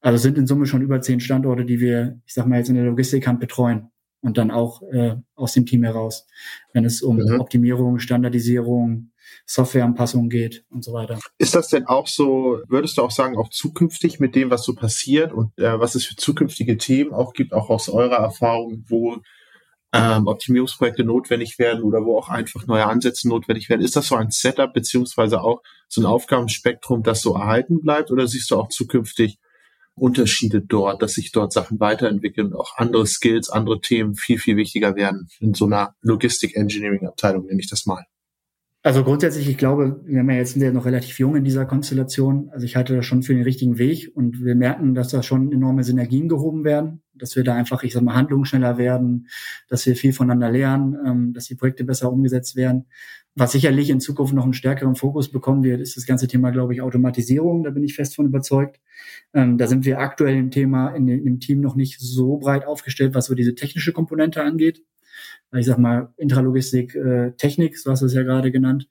[0.00, 2.76] Also sind in Summe schon über zehn Standorte, die wir, ich sag mal, jetzt in
[2.76, 6.26] der Logistikhand betreuen und dann auch äh, aus dem Team heraus,
[6.72, 7.40] wenn es um mhm.
[7.40, 9.10] Optimierung, Standardisierung,
[9.46, 11.18] Softwareanpassungen geht und so weiter.
[11.38, 14.74] Ist das denn auch so, würdest du auch sagen, auch zukünftig mit dem, was so
[14.74, 19.18] passiert und äh, was es für zukünftige Themen auch gibt, auch aus eurer Erfahrung, wo
[19.92, 23.80] ähm, Optimierungsprojekte notwendig werden oder wo auch einfach neue Ansätze notwendig werden.
[23.80, 28.26] Ist das so ein Setup beziehungsweise auch so ein Aufgabenspektrum, das so erhalten bleibt oder
[28.26, 29.38] siehst du auch zukünftig
[29.94, 34.56] Unterschiede dort, dass sich dort Sachen weiterentwickeln und auch andere Skills, andere Themen viel, viel
[34.56, 38.04] wichtiger werden in so einer Logistik-Engineering-Abteilung, nenne ich das mal?
[38.84, 41.66] Also grundsätzlich, ich glaube, wir haben ja jetzt sind ja noch relativ jung in dieser
[41.66, 42.48] Konstellation.
[42.52, 45.52] Also ich halte das schon für den richtigen Weg und wir merken, dass da schon
[45.52, 49.26] enorme Synergien gehoben werden, dass wir da einfach, ich sag mal, handlungsschneller werden,
[49.68, 52.86] dass wir viel voneinander lernen, ähm, dass die Projekte besser umgesetzt werden.
[53.34, 56.72] Was sicherlich in Zukunft noch einen stärkeren Fokus bekommen wird, ist das ganze Thema, glaube
[56.72, 57.64] ich, Automatisierung.
[57.64, 58.80] Da bin ich fest von überzeugt.
[59.34, 63.14] Ähm, da sind wir aktuell im Thema in dem Team noch nicht so breit aufgestellt,
[63.14, 64.84] was so diese technische Komponente angeht
[65.56, 68.88] ich sag mal, Intralogistik, äh, Technik, so hast du es ja gerade genannt.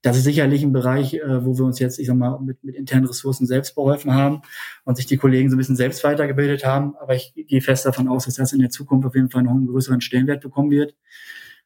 [0.00, 2.76] Das ist sicherlich ein Bereich, äh, wo wir uns jetzt, ich sag mal, mit, mit
[2.76, 4.42] internen Ressourcen selbst beholfen haben
[4.84, 6.94] und sich die Kollegen so ein bisschen selbst weitergebildet haben.
[6.96, 9.52] Aber ich gehe fest davon aus, dass das in der Zukunft auf jeden Fall noch
[9.52, 10.94] einen größeren Stellenwert bekommen wird.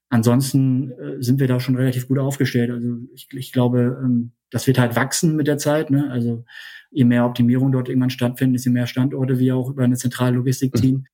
[0.09, 2.71] Ansonsten äh, sind wir da schon relativ gut aufgestellt.
[2.71, 5.91] Also ich, ich glaube, ähm, das wird halt wachsen mit der Zeit.
[5.91, 6.11] Ne?
[6.11, 6.45] Also
[6.91, 10.97] je mehr Optimierung dort irgendwann stattfindet, je mehr Standorte wir auch über eine zentrale Logistik-Team
[10.97, 11.07] mhm.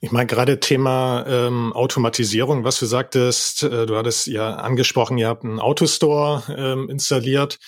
[0.00, 5.28] Ich meine, gerade Thema ähm, Automatisierung, was du sagtest, äh, du hattest ja angesprochen, ihr
[5.28, 7.58] habt einen Autostore ähm, installiert.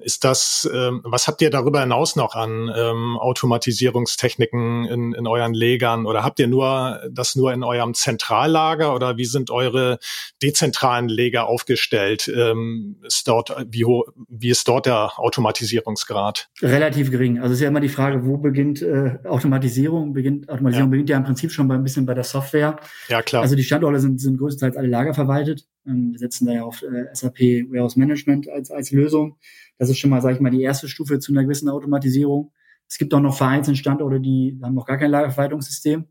[0.00, 5.54] Ist das, ähm, was habt ihr darüber hinaus noch an ähm, Automatisierungstechniken in, in euren
[5.54, 6.06] Legern?
[6.06, 9.98] Oder habt ihr nur das nur in eurem Zentrallager oder wie sind eure
[10.40, 12.28] dezentralen Leger aufgestellt?
[12.28, 13.84] Ähm, ist dort, wie,
[14.28, 16.48] wie ist dort der Automatisierungsgrad?
[16.60, 17.38] Relativ gering.
[17.38, 20.12] Also es ist ja immer die Frage, wo beginnt äh, Automatisierung?
[20.12, 20.90] Beginnt, Automatisierung ja.
[20.90, 22.78] beginnt ja im Prinzip schon bei ein bisschen bei der Software.
[23.08, 23.42] Ja, klar.
[23.42, 25.66] Also die Standorte sind, sind größtenteils alle lagerverwaltet.
[25.86, 27.40] Ähm, wir setzen da ja auf äh, SAP
[27.70, 29.36] Warehouse Management als, als Lösung.
[29.78, 32.52] Das ist schon mal, sage ich mal, die erste Stufe zu einer gewissen Automatisierung.
[32.88, 36.06] Es gibt auch noch vereinzelte Standorte, die haben noch gar kein Lagerverwaltungssystem.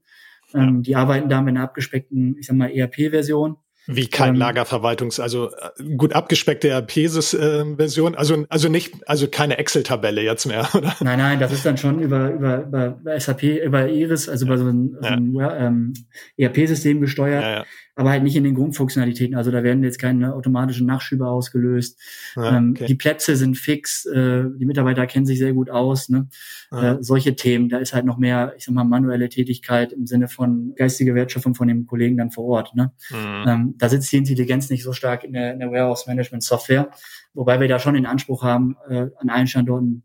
[0.53, 3.57] Ähm, die arbeiten da mit einer abgespeckten, ich sag mal, ERP-Version.
[3.87, 10.21] Wie kein ähm, Lagerverwaltungs-, also äh, gut abgespeckte ERP-Version, also also nicht, also keine Excel-Tabelle
[10.21, 10.95] jetzt mehr, oder?
[10.99, 14.67] Nein, nein, das ist dann schon über über über SAP, über Iris, also über so
[14.67, 15.09] ein, ja.
[15.09, 15.93] so ein ähm,
[16.37, 17.41] ERP-System gesteuert.
[17.43, 17.65] Ja, ja
[18.01, 19.35] aber halt nicht in den Grundfunktionalitäten.
[19.35, 21.99] Also da werden jetzt keine automatischen Nachschübe ausgelöst.
[22.35, 22.87] Ja, ähm, okay.
[22.87, 26.09] Die Plätze sind fix, äh, die Mitarbeiter kennen sich sehr gut aus.
[26.09, 26.27] Ne?
[26.71, 26.93] Ja.
[26.93, 30.27] Äh, solche Themen, da ist halt noch mehr, ich sag mal, manuelle Tätigkeit im Sinne
[30.27, 32.75] von geistige Wertschöpfung von den Kollegen dann vor Ort.
[32.75, 32.91] Ne?
[33.11, 33.47] Mhm.
[33.47, 36.89] Ähm, da sitzt die Intelligenz nicht so stark in der, in der Warehouse Management Software,
[37.35, 40.01] wobei wir da schon den Anspruch haben, äh, an allen Standorten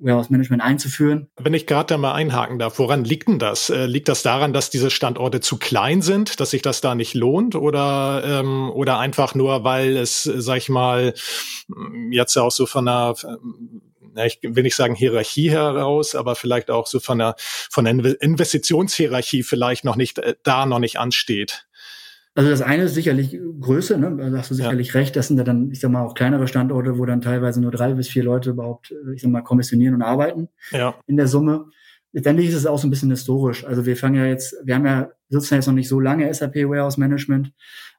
[0.00, 1.28] Warehouse Management einzuführen.
[1.36, 3.70] Wenn ich gerade da mal einhaken darf, woran liegt denn das?
[3.70, 7.14] Äh, liegt das daran, dass diese Standorte zu klein sind, dass sich das da nicht
[7.14, 11.14] lohnt oder ähm, oder einfach nur, weil es, sag ich mal,
[12.10, 13.14] jetzt auch so von einer
[14.12, 18.20] na, ich will nicht sagen Hierarchie heraus, aber vielleicht auch so von der von der
[18.20, 21.66] Investitionshierarchie vielleicht noch nicht äh, da noch nicht ansteht.
[22.34, 24.30] Also das eine ist sicherlich Größe, ne?
[24.30, 25.00] da hast du sicherlich ja.
[25.00, 25.16] recht.
[25.16, 27.92] Das sind ja dann, ich sag mal, auch kleinere Standorte, wo dann teilweise nur drei
[27.94, 30.94] bis vier Leute überhaupt, äh, ich sag mal, kommissionieren und arbeiten ja.
[31.06, 31.66] in der Summe.
[32.12, 33.64] Letztendlich ist es auch so ein bisschen historisch.
[33.64, 36.56] Also wir fangen ja jetzt, wir haben ja, sitzen jetzt noch nicht so lange SAP
[36.56, 37.52] Warehouse Management.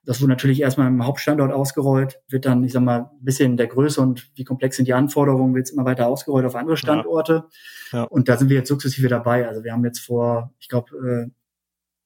[0.04, 3.68] Das wurde natürlich erstmal im Hauptstandort ausgerollt, wird dann, ich sag mal, ein bisschen der
[3.68, 7.46] Größe und wie komplex sind die Anforderungen, wird es immer weiter ausgerollt auf andere Standorte.
[7.92, 8.00] Ja.
[8.00, 8.04] Ja.
[8.06, 9.48] Und da sind wir jetzt sukzessive dabei.
[9.48, 11.32] Also wir haben jetzt vor, ich glaube, äh,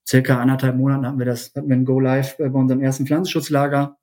[0.08, 3.98] circa anderthalb Monaten hatten wir das, hatten wir ein Go Live bei unserem ersten Pflanzenschutzlager,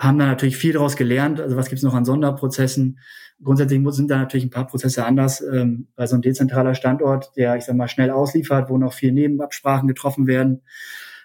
[0.00, 1.40] haben da natürlich viel daraus gelernt.
[1.40, 2.98] Also was gibt's noch an Sonderprozessen?
[3.42, 5.40] Grundsätzlich sind da natürlich ein paar Prozesse anders.
[5.40, 9.88] Ähm, so einem dezentraler Standort, der, ich sag mal, schnell ausliefert, wo noch viel Nebenabsprachen
[9.88, 10.62] getroffen werden,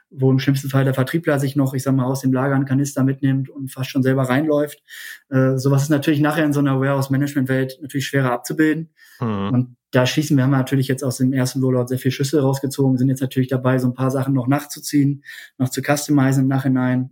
[0.10, 2.66] wo im schlimmsten Fall der Vertriebler sich noch, ich sag mal, aus dem Lager einen
[2.66, 4.82] Kanister mitnimmt und fast schon selber reinläuft.
[5.30, 8.94] Äh, sowas ist natürlich nachher in so einer Warehouse-Management-Welt natürlich schwerer abzubilden.
[9.20, 9.50] Mhm.
[9.50, 12.98] Und da schießen wir haben natürlich jetzt aus dem ersten Rollout sehr viel Schlüssel rausgezogen,
[12.98, 15.24] sind jetzt natürlich dabei, so ein paar Sachen noch nachzuziehen,
[15.58, 17.12] noch zu customizen im Nachhinein.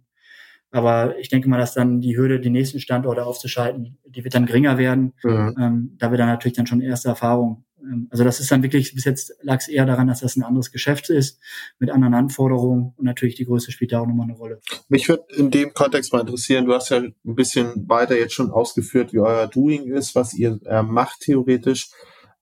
[0.70, 4.48] Aber ich denke mal, dass dann die Hürde, die nächsten Standorte aufzuschalten, die wird dann
[4.48, 5.56] geringer werden, mhm.
[5.60, 8.94] ähm, da wir dann natürlich dann schon erste Erfahrungen Ähm, also das ist dann wirklich,
[8.94, 11.40] bis jetzt lag es eher daran, dass das ein anderes Geschäft ist,
[11.80, 14.62] mit anderen Anforderungen und natürlich die Größe spielt da auch nochmal eine Rolle.
[14.90, 18.52] Mich würde in dem Kontext mal interessieren, du hast ja ein bisschen weiter jetzt schon
[18.52, 21.92] ausgeführt, wie euer Doing ist, was ihr äh, macht theoretisch.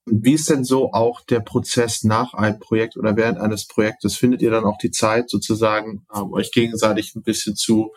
[0.06, 4.16] Wie ist denn so auch der Prozess nach einem Projekt oder während eines Projektes?
[4.16, 7.92] Findet ihr dann auch die Zeit, sozusagen ähm, euch gegenseitig ein bisschen zu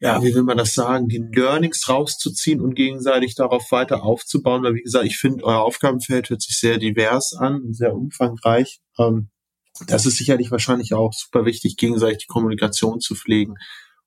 [0.00, 4.62] ja, wie will man das sagen, die Learnings rauszuziehen und gegenseitig darauf weiter aufzubauen.
[4.62, 8.78] Weil, wie gesagt, ich finde, euer Aufgabenfeld hört sich sehr divers an, sehr umfangreich.
[8.96, 9.30] Ähm,
[9.88, 13.56] das ist sicherlich wahrscheinlich auch super wichtig, gegenseitig die Kommunikation zu pflegen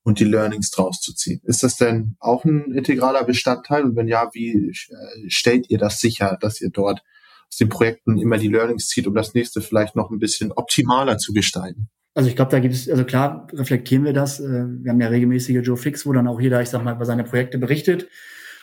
[0.04, 1.40] und die Learnings draus zu ziehen.
[1.44, 3.84] Ist das denn auch ein integraler Bestandteil?
[3.84, 7.02] Und wenn ja, wie äh, stellt ihr das sicher, dass ihr dort
[7.48, 11.18] aus den Projekten immer die Learnings zieht, um das nächste vielleicht noch ein bisschen optimaler
[11.18, 11.88] zu gestalten?
[12.14, 14.40] Also ich glaube, da gibt es, also klar reflektieren wir das.
[14.40, 17.06] Äh, wir haben ja regelmäßige Joe Fix, wo dann auch jeder, ich sag mal, über
[17.06, 18.08] seine Projekte berichtet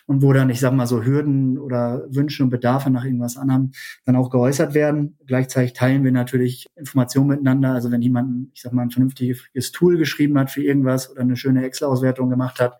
[0.09, 3.73] und wo dann, ich sag mal, so Hürden oder Wünsche und Bedarfe nach irgendwas anderem
[4.05, 5.19] dann auch geäußert werden.
[5.27, 7.73] Gleichzeitig teilen wir natürlich Informationen miteinander.
[7.73, 11.35] Also wenn jemand, ich sag mal, ein vernünftiges Tool geschrieben hat für irgendwas oder eine
[11.35, 12.79] schöne Excel-Auswertung gemacht hat,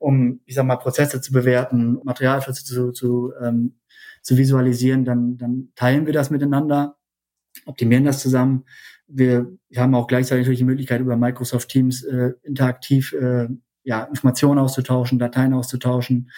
[0.00, 3.76] um, ich sag mal, Prozesse zu bewerten, Materialflüsse zu, zu, ähm,
[4.22, 6.96] zu visualisieren, dann, dann teilen wir das miteinander,
[7.66, 8.64] optimieren das zusammen
[9.06, 13.48] wir haben auch gleichzeitig natürlich die Möglichkeit, über Microsoft Teams äh, interaktiv äh,
[13.84, 16.30] ja, Informationen auszutauschen, Dateien auszutauschen,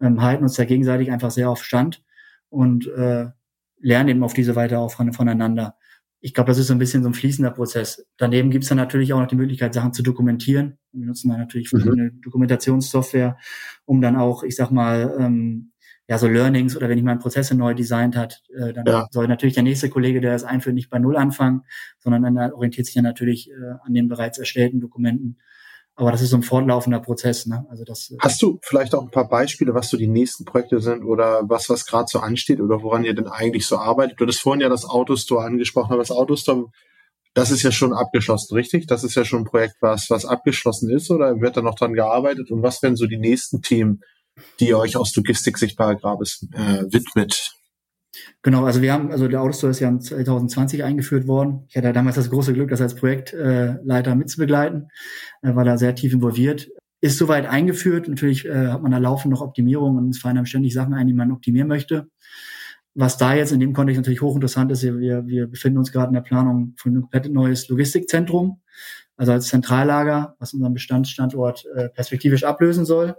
[0.00, 2.02] ähm, halten uns da gegenseitig einfach sehr auf Stand
[2.48, 3.26] und äh,
[3.80, 5.76] lernen eben auf diese Weise auch von, voneinander.
[6.20, 8.06] Ich glaube, das ist so ein bisschen so ein fließender Prozess.
[8.18, 10.78] Daneben gibt es dann natürlich auch noch die Möglichkeit, Sachen zu dokumentieren.
[10.92, 12.20] Wir nutzen dann natürlich verschiedene mhm.
[12.20, 13.38] Dokumentationssoftware,
[13.86, 15.72] um dann auch, ich sag mal, ähm,
[16.08, 19.06] ja, so Learnings oder wenn jemand Prozesse neu designt hat, äh, dann ja.
[19.12, 21.62] soll natürlich der nächste Kollege, der das einführt, nicht bei Null anfangen,
[22.00, 25.38] sondern dann orientiert sich ja natürlich äh, an den bereits erstellten Dokumenten.
[26.00, 27.44] Aber das ist so ein fortlaufender Prozess.
[27.44, 27.66] Ne?
[27.68, 30.80] Also das, äh, Hast du vielleicht auch ein paar Beispiele, was so die nächsten Projekte
[30.80, 34.18] sind oder was, was gerade so ansteht oder woran ihr denn eigentlich so arbeitet?
[34.18, 36.68] Du hast vorhin ja das Autostore angesprochen, aber das Autostore,
[37.34, 38.86] das ist ja schon abgeschlossen, richtig?
[38.86, 41.92] Das ist ja schon ein Projekt, was, was abgeschlossen ist oder wird da noch dran
[41.92, 42.50] gearbeitet?
[42.50, 44.00] Und was wären so die nächsten Themen,
[44.58, 47.52] die ihr euch aus Logistik-Sicht bei Agrabis äh, widmet.
[48.42, 51.64] Genau, also wir haben, also der Autostore ist ja 2020 eingeführt worden.
[51.68, 54.88] Ich hatte damals das große Glück, das als Projektleiter mitzubegleiten,
[55.42, 56.68] war da sehr tief involviert.
[57.00, 58.08] Ist soweit eingeführt.
[58.08, 61.06] Natürlich äh, hat man da laufend noch Optimierung und es fallen einem ständig Sachen ein,
[61.06, 62.08] die man optimieren möchte.
[62.94, 66.14] Was da jetzt in dem Kontext natürlich hochinteressant ist, wir, wir befinden uns gerade in
[66.14, 68.60] der Planung für ein komplett neues Logistikzentrum,
[69.16, 73.14] also als Zentrallager, was unseren Bestandsstandort äh, perspektivisch ablösen soll.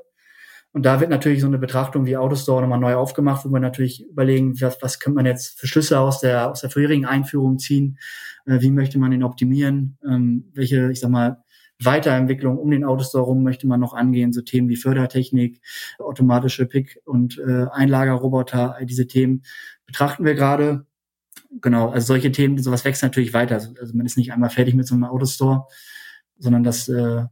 [0.73, 4.07] Und da wird natürlich so eine Betrachtung wie Autostore nochmal neu aufgemacht, wo wir natürlich
[4.07, 7.97] überlegen, was, was könnte man jetzt für Schlüsse aus der, aus der vorherigen Einführung ziehen,
[8.45, 11.43] äh, wie möchte man ihn optimieren, ähm, welche, ich sag mal,
[11.83, 15.61] Weiterentwicklung um den Autostore rum möchte man noch angehen, so Themen wie Fördertechnik,
[15.99, 19.43] automatische Pick- und äh, Einlagerroboter, all diese Themen
[19.85, 20.85] betrachten wir gerade.
[21.61, 23.55] Genau, also solche Themen, sowas wächst natürlich weiter.
[23.55, 25.65] Also, also man ist nicht einmal fertig mit so einem Autostore,
[26.37, 27.25] sondern das äh,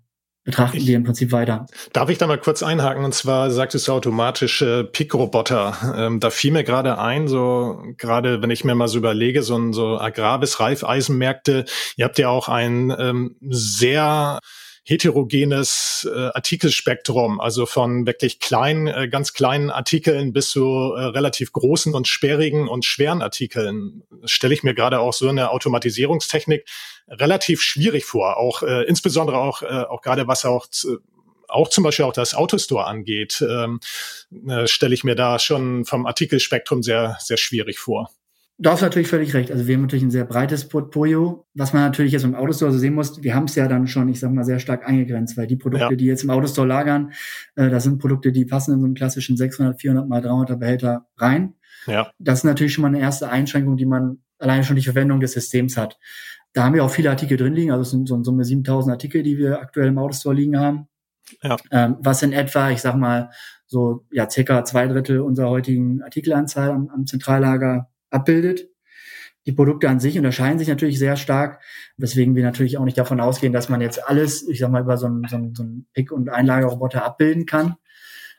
[0.43, 1.65] betrachten ich, die im Prinzip weiter.
[1.93, 3.03] Darf ich da mal kurz einhaken?
[3.03, 5.95] Und zwar sagtest du automatische Pickroboter.
[5.95, 9.57] Ähm, da fiel mir gerade ein, so gerade wenn ich mir mal so überlege, so
[9.57, 11.65] ein so Agrarbis Reifeisenmärkte,
[11.97, 14.39] ihr habt ja auch ein ähm, sehr
[14.89, 20.63] heterogenes äh, Artikelspektrum, also von wirklich kleinen, äh, ganz kleinen Artikeln bis zu
[20.97, 24.01] äh, relativ großen und sperrigen und schweren Artikeln.
[24.25, 26.67] Stelle ich mir gerade auch so eine Automatisierungstechnik
[27.07, 30.65] relativ schwierig vor, auch äh, insbesondere auch, äh, auch gerade was auch
[31.47, 33.79] auch zum Beispiel auch das Autostore angeht, ähm,
[34.47, 38.11] äh, stelle ich mir da schon vom Artikelspektrum sehr, sehr schwierig vor.
[38.61, 39.51] Du hast natürlich völlig recht.
[39.51, 41.47] Also wir haben natürlich ein sehr breites Portfolio.
[41.53, 44.09] Was man natürlich jetzt im Autostore so sehen muss, wir haben es ja dann schon,
[44.09, 45.95] ich sag mal, sehr stark eingegrenzt, weil die Produkte, ja.
[45.95, 47.13] die jetzt im Autostore lagern,
[47.55, 51.07] äh, das sind Produkte, die passen in so einen klassischen 600, 400 mal 300 Behälter
[51.17, 51.53] rein.
[51.87, 52.11] Ja.
[52.19, 55.31] Das ist natürlich schon mal eine erste Einschränkung, die man alleine schon die Verwendung des
[55.31, 55.97] Systems hat.
[56.51, 58.91] Da haben wir auch viele Artikel drin liegen, also es sind so in Summe 7000
[58.91, 60.89] Artikel, die wir aktuell im Autostore liegen haben.
[61.41, 61.55] Ja.
[61.71, 63.29] Ähm, was in etwa, ich sag mal,
[63.67, 68.69] so ja circa zwei Drittel unserer heutigen Artikelanzahl am, am Zentrallager abbildet.
[69.45, 71.61] Die Produkte an sich unterscheiden sich natürlich sehr stark,
[71.97, 74.97] weswegen wir natürlich auch nicht davon ausgehen, dass man jetzt alles, ich sag mal, über
[74.97, 77.75] so einen, so einen, so einen Pick- und Einlagerroboter abbilden kann.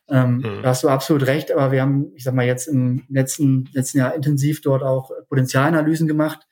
[0.09, 0.63] Ähm, mhm.
[0.63, 3.99] Da hast du absolut recht, aber wir haben, ich sag mal, jetzt im letzten, letzten
[3.99, 6.47] Jahr intensiv dort auch Potenzialanalysen gemacht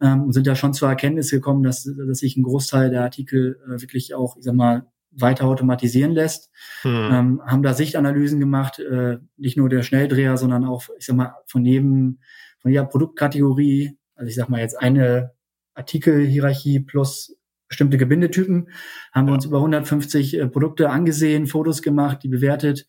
[0.00, 3.60] ähm, und sind da schon zur Erkenntnis gekommen, dass, dass sich ein Großteil der Artikel
[3.66, 6.50] äh, wirklich auch, ich sag mal, weiter automatisieren lässt.
[6.84, 7.10] Mhm.
[7.12, 11.34] Ähm, haben da Sichtanalysen gemacht, äh, nicht nur der Schnelldreher, sondern auch, ich sag mal,
[11.46, 12.18] von jedem
[12.62, 15.32] von jeder Produktkategorie, also ich sag mal jetzt eine
[15.74, 17.36] Artikelhierarchie plus
[17.68, 18.68] bestimmte Gebindetypen,
[19.12, 22.86] haben wir uns über 150 äh, Produkte angesehen, Fotos gemacht, die bewertet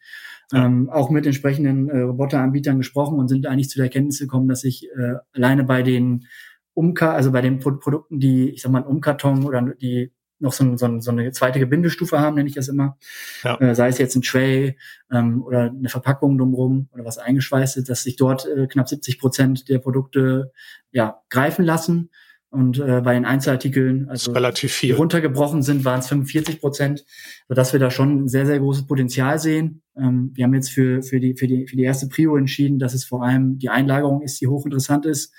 [0.51, 0.65] Ja.
[0.65, 4.63] Ähm, auch mit entsprechenden äh, Roboteranbietern gesprochen und sind eigentlich zu der Erkenntnis gekommen, dass
[4.63, 6.27] ich äh, alleine bei den
[6.73, 10.75] Umka, also bei den Pro Produkten, die, ich sag mal, Umkarton oder die noch so,
[10.77, 12.97] so, so eine zweite Gebindestufe haben, nenne ich das immer.
[13.43, 13.59] Ja.
[13.59, 14.77] Äh, sei es jetzt ein Tray
[15.11, 19.19] ähm, oder eine Verpackung drumherum oder was eingeschweißt ist, dass sich dort äh, knapp 70
[19.19, 20.51] Prozent der Produkte
[20.91, 22.09] ja greifen lassen.
[22.53, 24.89] Und äh, bei den Einzelartikeln, also relativ viel.
[24.89, 27.03] die runtergebrochen sind, waren es 45 Prozent,
[27.47, 29.81] sodass wir da schon ein sehr, sehr großes Potenzial sehen.
[29.97, 32.93] Ähm, wir haben jetzt für, für, die, für, die, für die erste Prio entschieden, dass
[32.93, 35.33] es vor allem die Einlagerung ist, die hochinteressant ist,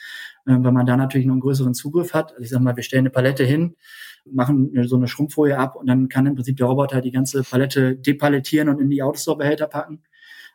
[0.44, 2.32] weil man da natürlich noch einen größeren Zugriff hat.
[2.32, 3.76] Also ich sag mal, wir stellen eine Palette hin,
[4.30, 7.96] machen so eine Schrumpffolie ab und dann kann im Prinzip der Roboter die ganze Palette
[7.96, 10.02] depalettieren und in die Autostore-Behälter packen.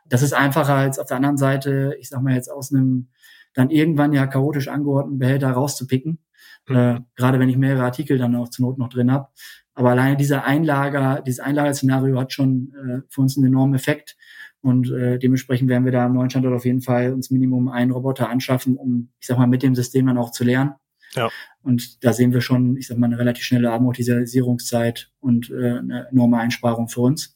[0.07, 3.09] Das ist einfacher als auf der anderen Seite, ich sag mal jetzt aus einem
[3.53, 6.19] dann irgendwann ja chaotisch angeordneten Behälter rauszupicken.
[6.67, 6.75] Mhm.
[6.75, 9.27] Äh, gerade wenn ich mehrere Artikel dann auch zur Not noch drin habe.
[9.73, 14.17] Aber alleine dieser Einlager, dieses Einlagerszenario hat schon äh, für uns einen enormen Effekt.
[14.61, 17.91] Und äh, dementsprechend werden wir da am neuen Standort auf jeden Fall uns Minimum einen
[17.91, 20.73] Roboter anschaffen, um, ich sag mal, mit dem System dann auch zu lernen.
[21.15, 21.29] Ja.
[21.63, 26.07] Und da sehen wir schon, ich sag mal, eine relativ schnelle Amortisierungszeit und äh, eine
[26.11, 27.35] enorme Einsparung für uns.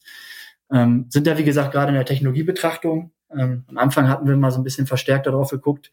[0.71, 3.11] Ähm, sind da, wie gesagt, gerade in der Technologiebetrachtung.
[3.31, 5.91] Ähm, am Anfang hatten wir mal so ein bisschen verstärkt darauf geguckt,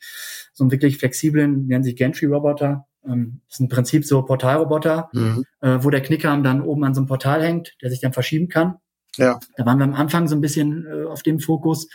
[0.53, 2.87] so einen wirklich flexiblen, nennen sich Gantry-Roboter.
[3.07, 5.45] Ähm, das ist im Prinzip so Portalroboter, mhm.
[5.61, 8.49] äh, wo der Knickerarm dann oben an so einem Portal hängt, der sich dann verschieben
[8.49, 8.77] kann.
[9.17, 9.41] Ja.
[9.57, 11.89] Da waren wir am Anfang so ein bisschen äh, auf dem Fokus,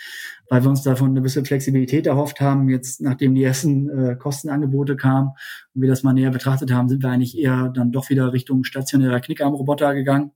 [0.50, 2.70] weil wir uns davon eine gewisse Flexibilität erhofft haben.
[2.70, 5.30] Jetzt, nachdem die ersten äh, Kostenangebote kamen
[5.74, 8.64] und wir das mal näher betrachtet haben, sind wir eigentlich eher dann doch wieder Richtung
[8.64, 10.32] stationärer Knickarmroboter gegangen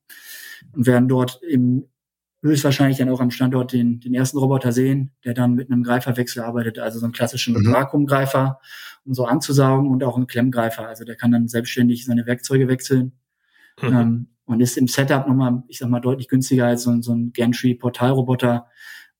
[0.74, 1.86] und werden dort im
[2.42, 6.42] höchstwahrscheinlich dann auch am Standort den, den ersten Roboter sehen, der dann mit einem Greiferwechsel
[6.42, 7.74] arbeitet, also so einen klassischen mhm.
[7.74, 8.60] Vakuumgreifer,
[9.04, 10.88] um so anzusaugen und auch einen Klemmgreifer.
[10.88, 13.13] Also der kann dann selbstständig seine Werkzeuge wechseln.
[13.82, 13.88] Mhm.
[13.88, 17.32] Ähm, und ist im Setup nochmal, ich sag mal, deutlich günstiger als so, so ein
[17.34, 18.66] Gantry-Portalroboter,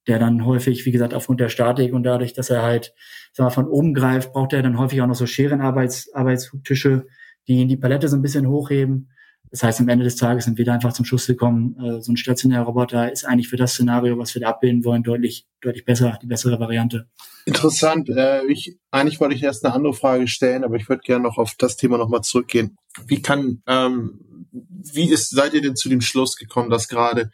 [0.08, 3.44] der dann häufig, wie gesagt, aufgrund der Statik und dadurch, dass er halt, ich sag
[3.44, 7.06] mal, von oben greift, braucht er dann häufig auch noch so Scherenarbeits, Arbeitstische,
[7.48, 9.12] die die Palette so ein bisschen hochheben.
[9.52, 12.12] Das heißt, am Ende des Tages sind wir da einfach zum Schluss gekommen, äh, so
[12.12, 15.86] ein stationärer Roboter ist eigentlich für das Szenario, was wir da abbilden wollen, deutlich, deutlich
[15.86, 17.08] besser, die bessere Variante.
[17.46, 18.10] Interessant.
[18.10, 21.38] Äh, ich, eigentlich wollte ich erst eine andere Frage stellen, aber ich würde gerne noch
[21.38, 22.78] auf das Thema nochmal zurückgehen.
[23.06, 24.20] Wie kann ähm,
[24.52, 27.32] wie ist, seid ihr denn zu dem Schluss gekommen, dass gerade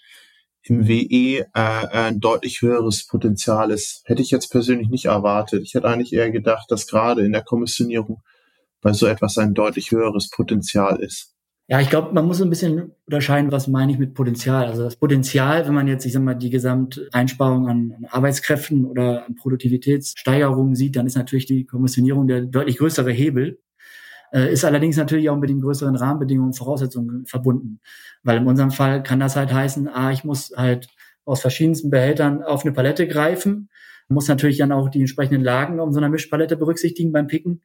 [0.64, 4.02] im WE äh, ein deutlich höheres Potenzial ist?
[4.06, 5.64] Hätte ich jetzt persönlich nicht erwartet.
[5.64, 8.22] Ich hätte eigentlich eher gedacht, dass gerade in der Kommissionierung
[8.82, 11.36] bei so etwas ein deutlich höheres Potenzial ist.
[11.68, 14.68] Ja, ich glaube, man muss ein bisschen unterscheiden, was meine ich mit Potenzial.
[14.68, 19.26] Also das Potenzial, wenn man jetzt, ich sag mal, die Gesamteinsparung an, an Arbeitskräften oder
[19.26, 23.60] an Produktivitätssteigerungen sieht, dann ist natürlich die Kommissionierung der deutlich größere Hebel.
[24.36, 27.80] Äh, ist allerdings natürlich auch mit den größeren Rahmenbedingungen und Voraussetzungen verbunden.
[28.22, 30.90] Weil in unserem Fall kann das halt heißen, ah, ich muss halt
[31.24, 33.70] aus verschiedensten Behältern auf eine Palette greifen,
[34.10, 37.62] muss natürlich dann auch die entsprechenden Lagen um so einer Mischpalette berücksichtigen beim Picken.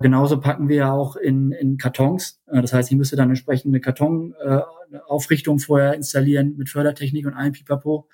[0.00, 2.40] Genauso packen wir ja auch in, in Kartons.
[2.46, 7.52] Äh, das heißt, ich müsste dann entsprechende Kartonaufrichtung äh, vorher installieren mit Fördertechnik und allem
[7.52, 8.08] Pipapo.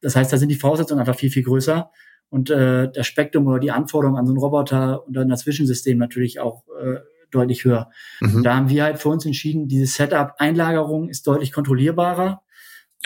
[0.00, 1.90] Das heißt, da sind die Voraussetzungen einfach viel, viel größer.
[2.30, 5.98] Und äh, das Spektrum oder die Anforderungen an so einen Roboter und dann das Zwischensystem
[5.98, 7.00] natürlich auch äh,
[7.34, 7.90] deutlich höher.
[8.20, 8.42] Mhm.
[8.42, 12.42] Da haben wir halt für uns entschieden, dieses Setup Einlagerung ist deutlich kontrollierbarer.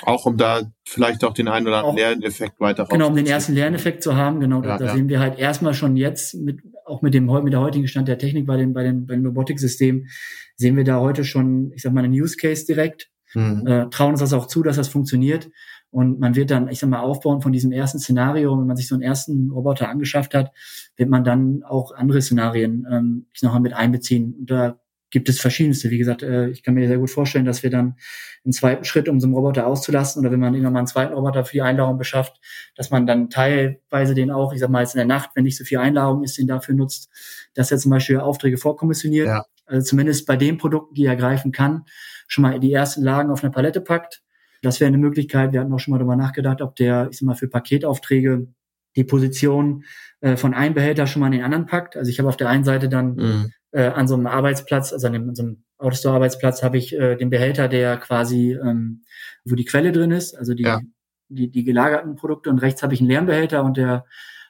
[0.03, 3.55] Auch um da vielleicht auch den einen oder anderen Lerneffekt weiter Genau, um den ersten
[3.55, 4.63] Lerneffekt zu haben, genau.
[4.63, 4.95] Ja, da ja.
[4.95, 8.19] sehen wir halt erstmal schon jetzt mit, auch mit dem, mit der heutigen Stand der
[8.19, 10.09] Technik bei den, bei den, bei den Robotiksystemen,
[10.57, 13.09] sehen wir da heute schon, ich sag mal, einen Use Case direkt.
[13.33, 13.67] Mhm.
[13.67, 15.49] Äh, trauen uns das auch zu, dass das funktioniert.
[15.91, 18.89] Und man wird dann, ich sag mal, aufbauen von diesem ersten Szenario, wenn man sich
[18.89, 20.53] so einen ersten Roboter angeschafft hat,
[20.97, 24.35] wird man dann auch andere Szenarien, ähm, ich noch mal mit einbeziehen.
[24.39, 24.79] Und da
[25.11, 25.91] gibt es verschiedenste.
[25.91, 27.97] Wie gesagt, äh, ich kann mir sehr gut vorstellen, dass wir dann
[28.45, 31.15] einen zweiten Schritt, um so einen Roboter auszulasten, oder wenn man irgendwann mal einen zweiten
[31.15, 32.41] Roboter für die Einladung beschafft,
[32.75, 35.57] dass man dann teilweise den auch, ich sag mal, jetzt in der Nacht, wenn nicht
[35.57, 37.09] so viel Einladung ist, den dafür nutzt,
[37.55, 39.29] dass er zum Beispiel Aufträge vorkommissioniert.
[39.29, 39.47] Ja.
[39.65, 41.85] Also zumindest bei den Produkten, die er greifen kann,
[42.29, 44.23] schon mal die ersten Lagen auf eine Palette packt
[44.67, 45.53] das wäre eine Möglichkeit.
[45.53, 48.49] Wir hatten auch schon mal darüber nachgedacht, ob der, ich sag mal, für Paketaufträge
[48.97, 49.85] die Position
[50.21, 51.97] äh, von einem Behälter schon mal in den anderen packt.
[51.97, 53.53] Also ich habe auf der einen Seite dann mhm.
[53.71, 57.17] äh, an so einem Arbeitsplatz, also an, dem, an so einem Autostore-Arbeitsplatz habe ich äh,
[57.17, 59.03] den Behälter, der quasi, ähm,
[59.45, 60.81] wo die Quelle drin ist, also die, ja.
[61.29, 64.07] die, die gelagerten Produkte und rechts habe ich einen Lernbehälter und der,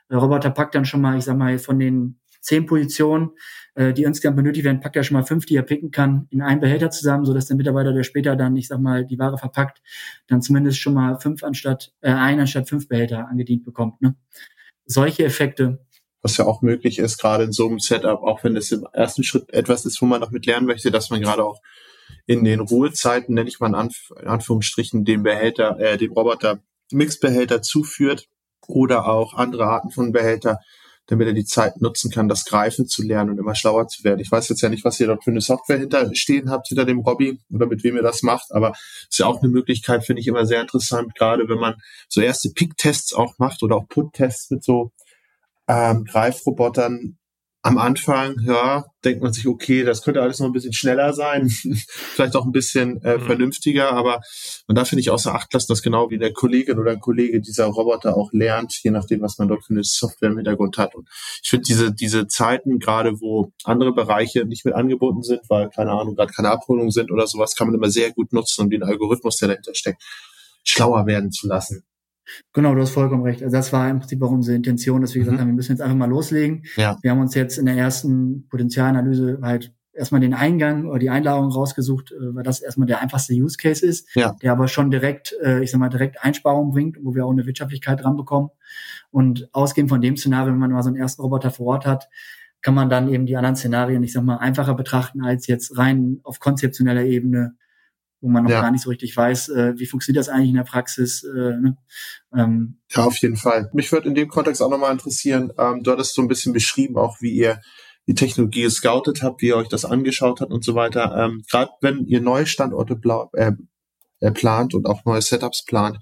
[0.09, 3.31] der Roboter packt dann schon mal, ich sag mal, von den zehn Positionen
[3.77, 6.41] äh, die insgesamt benötigt werden, packt er schon mal fünf, die er picken kann, in
[6.41, 9.37] einen Behälter zusammen, so dass der Mitarbeiter, der später dann, ich sag mal, die Ware
[9.37, 9.83] verpackt,
[10.29, 14.01] dann zumindest schon mal fünf anstatt, äh, ein anstatt fünf Behälter angedient bekommt.
[14.01, 14.17] Ne?
[14.87, 15.85] Solche Effekte.
[16.23, 19.23] Was ja auch möglich ist, gerade in so einem Setup, auch wenn es im ersten
[19.23, 21.61] Schritt etwas ist, wo man noch mit lernen möchte, dass man gerade auch
[22.25, 26.61] in den Ruhezeiten, nenne ich mal in, Anf in Anführungsstrichen, den Behälter, äh, den Roboter
[26.93, 28.29] Mixbehälter zuführt
[28.67, 30.61] oder auch andere Arten von Behälter,
[31.07, 34.21] damit er die Zeit nutzen kann, das Greifen zu lernen und immer schlauer zu werden.
[34.21, 37.05] Ich weiß jetzt ja nicht, was ihr dort für eine Software hinterstehen habt, hinter dem
[37.05, 38.73] Hobby oder mit wem ihr das macht, aber
[39.09, 41.77] ist ja auch eine Möglichkeit, finde ich immer sehr interessant, gerade wenn man
[42.09, 44.93] so erste Pick-Tests auch macht oder auch Put-Tests mit so
[45.69, 47.19] ähm, Greifrobotern,
[47.67, 51.49] am Anfang, ja, denkt man sich, okay, das könnte alles noch ein bisschen schneller sein,
[51.89, 53.23] vielleicht auch ein bisschen äh, mhm.
[53.23, 54.21] vernünftiger, aber
[54.69, 57.67] man darf nicht außer Acht lassen, dass genau wie der Kollegin oder ein Kollege dieser
[57.67, 60.95] Roboter auch lernt, je nachdem, was man dort für eine Software im Hintergrund hat.
[60.95, 61.09] Und
[61.43, 65.91] ich finde diese, diese Zeiten, gerade wo andere Bereiche nicht mit angeboten sind, weil, keine
[65.91, 68.85] Ahnung, gerade keine Abholungen sind oder sowas, kann man immer sehr gut nutzen, um den
[68.85, 70.01] Algorithmus, der dahinter steckt,
[70.63, 71.83] schlauer werden zu lassen.
[72.53, 73.43] Genau, du hast vollkommen recht.
[73.43, 75.41] Also das war im Prinzip auch unsere Intention, dass wir gesagt mhm.
[75.41, 76.65] haben, wir müssen jetzt einfach mal loslegen.
[76.77, 76.99] Ja.
[77.03, 81.51] Wir haben uns jetzt in der ersten Potenzialanalyse halt erstmal den Eingang oder die Einladung
[81.51, 84.37] rausgesucht, äh, weil das erstmal der einfachste Use Case ist, ja.
[84.43, 87.47] der aber schon direkt, äh, ich sag mal, direkt Einsparungen bringt, wo wir auch eine
[87.47, 88.51] Wirtschaftlichkeit dran bekommen.
[89.11, 92.09] Und ausgehend von dem Szenario, wenn man mal so einen ersten Roboter vor Ort hat,
[92.63, 96.21] kann man dann eben die anderen Szenarien, ich sag mal, einfacher betrachten als jetzt rein
[96.25, 97.57] auf konzeptioneller Ebene
[98.21, 98.63] wo man noch ja.
[98.63, 101.23] gar nicht so richtig weiß, äh, wie funktioniert das eigentlich in der Praxis.
[101.23, 101.77] Äh, ne?
[102.35, 103.71] ähm, ja, auf jeden Fall.
[103.73, 106.97] Mich würde in dem Kontext auch nochmal interessieren, ähm, du hattest so ein bisschen beschrieben,
[106.97, 107.61] auch wie ihr
[108.07, 111.15] die Technologie gescoutet habt, wie ihr euch das angeschaut habt und so weiter.
[111.17, 112.99] Ähm, Gerade wenn ihr neue Standorte
[113.35, 113.53] äh,
[114.21, 115.99] äh, plant und auch neue Setups plant,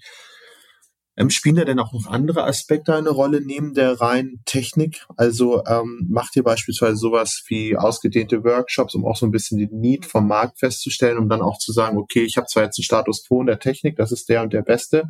[1.17, 5.07] ähm, spielen da denn auch noch andere Aspekte eine Rolle neben der reinen Technik?
[5.17, 9.79] Also ähm, macht ihr beispielsweise sowas wie ausgedehnte Workshops, um auch so ein bisschen den
[9.79, 12.85] Need vom Markt festzustellen, um dann auch zu sagen, okay, ich habe zwar jetzt einen
[12.85, 15.05] Status quo in der Technik, das ist der und der beste,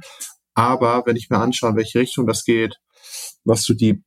[0.55, 2.79] aber wenn ich mir anschaue, in welche Richtung das geht,
[3.45, 4.03] was so die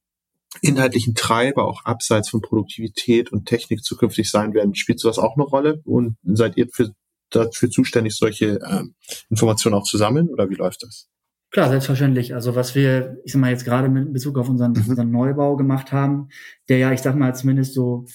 [0.62, 5.44] inhaltlichen Treiber auch abseits von Produktivität und Technik zukünftig sein werden, spielt sowas auch eine
[5.44, 5.82] Rolle?
[5.84, 6.94] Und seid ihr für,
[7.30, 8.96] dafür zuständig, solche ähm,
[9.30, 11.08] Informationen auch zu sammeln oder wie läuft das?
[11.52, 12.34] Klar, selbstverständlich.
[12.36, 14.90] Also was wir, ich sag mal, jetzt gerade mit Bezug auf unseren, mhm.
[14.90, 16.30] unseren Neubau gemacht haben,
[16.68, 18.06] der ja, ich sag mal, zumindest so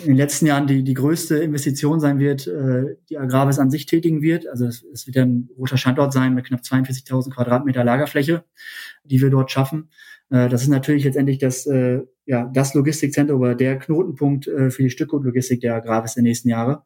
[0.00, 3.86] in den letzten Jahren die, die größte Investition sein wird, äh, die Agravis an sich
[3.86, 4.46] tätigen wird.
[4.46, 8.44] Also es, es wird ein roter Standort sein mit knapp 42.000 Quadratmeter Lagerfläche,
[9.04, 9.90] die wir dort schaffen.
[10.30, 14.82] Äh, das ist natürlich letztendlich das, äh, ja, das Logistikzentrum oder der Knotenpunkt äh, für
[14.82, 16.82] die Stückgutlogistik der Agravis der nächsten Jahre.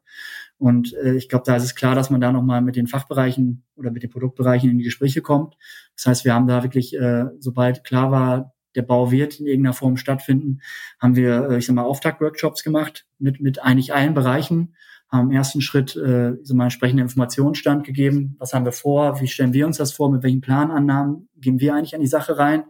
[0.61, 3.63] Und äh, ich glaube, da ist es klar, dass man da nochmal mit den Fachbereichen
[3.75, 5.57] oder mit den Produktbereichen in die Gespräche kommt.
[5.95, 9.73] Das heißt, wir haben da wirklich, äh, sobald klar war, der Bau wird in irgendeiner
[9.73, 10.61] Form stattfinden,
[10.99, 14.75] haben wir, äh, ich sag mal, Auftaktworkshops gemacht mit, mit eigentlich allen Bereichen,
[15.09, 18.35] haben im ersten Schritt, äh, ich sag mal, entsprechende Informationsstand gegeben.
[18.37, 19.19] Was haben wir vor?
[19.19, 20.11] Wie stellen wir uns das vor?
[20.11, 22.65] Mit welchen Planannahmen gehen wir eigentlich an die Sache rein?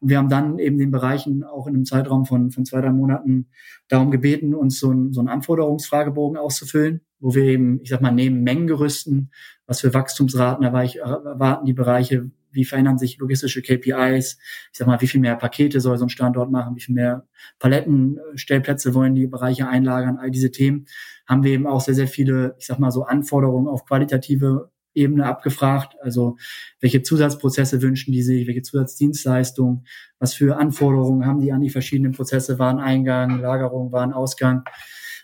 [0.00, 2.90] Und wir haben dann eben den Bereichen auch in einem Zeitraum von, von zwei, drei
[2.90, 3.48] Monaten
[3.88, 8.12] darum gebeten, uns so, ein, so einen Anforderungsfragebogen auszufüllen, wo wir eben, ich sag mal,
[8.12, 9.30] neben Mengengerüsten,
[9.66, 14.38] was für Wachstumsraten erwarten die Bereiche, wie verändern sich logistische KPIs,
[14.72, 17.26] ich sag mal, wie viel mehr Pakete soll so ein Standort machen, wie viel mehr
[17.58, 20.86] Palettenstellplätze wollen die Bereiche einlagern, all diese Themen
[21.26, 25.26] haben wir eben auch sehr, sehr viele, ich sag mal, so Anforderungen auf qualitative Ebene
[25.26, 25.96] abgefragt.
[26.02, 26.36] Also
[26.80, 29.86] welche Zusatzprozesse wünschen die sich, welche Zusatzdienstleistungen,
[30.18, 34.64] was für Anforderungen haben die an die verschiedenen Prozesse, Wareneingang, Lagerung, Warenausgang.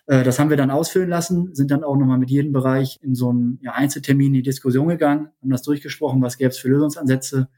[0.07, 3.15] Äh, das haben wir dann ausfüllen lassen, sind dann auch nochmal mit jedem Bereich in
[3.15, 6.69] so einem ja, Einzeltermin in die Diskussion gegangen, haben das durchgesprochen, was gäbe es für
[6.69, 7.49] Lösungsansätze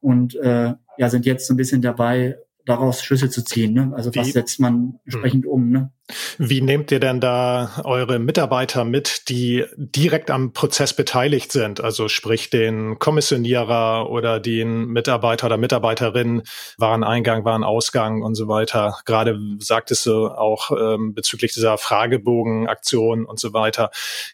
[0.00, 3.72] und äh, ja, sind jetzt so ein bisschen dabei, daraus Schlüsse zu ziehen.
[3.74, 3.92] Ne?
[3.94, 5.70] Also was setzt man entsprechend um.
[5.70, 5.90] Ne?
[6.36, 11.80] Wie nehmt ihr denn da eure Mitarbeiter mit, die direkt am Prozess beteiligt sind?
[11.80, 16.42] Also sprich den Kommissionierer oder den Mitarbeiter oder Mitarbeiterin,
[16.76, 18.98] Wareneingang, Warenausgang und so weiter.
[19.04, 23.90] Gerade sagtest du auch ähm, bezüglich dieser Fragebogenaktion und so weiter.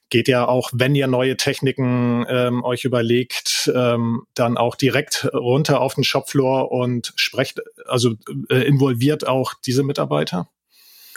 [0.08, 5.80] Geht ja auch, wenn ihr neue Techniken ähm, euch überlegt, ähm, dann auch direkt runter
[5.80, 8.14] auf den Shopfloor und sprecht, also
[8.48, 10.48] äh, involviert auch diese Mitarbeiter?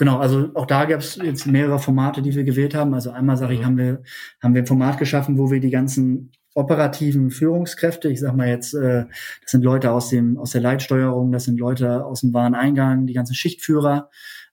[0.01, 2.95] Genau, also auch da gab es jetzt mehrere Formate, die wir gewählt haben.
[2.95, 3.65] Also einmal sage ich, mhm.
[3.65, 4.03] haben wir
[4.41, 8.73] haben wir ein Format geschaffen, wo wir die ganzen operativen Führungskräfte, ich sag mal jetzt,
[8.73, 9.05] äh,
[9.43, 13.13] das sind Leute aus dem aus der Leitsteuerung, das sind Leute aus dem Wareneingang, die
[13.13, 14.09] ganzen Schichtführer,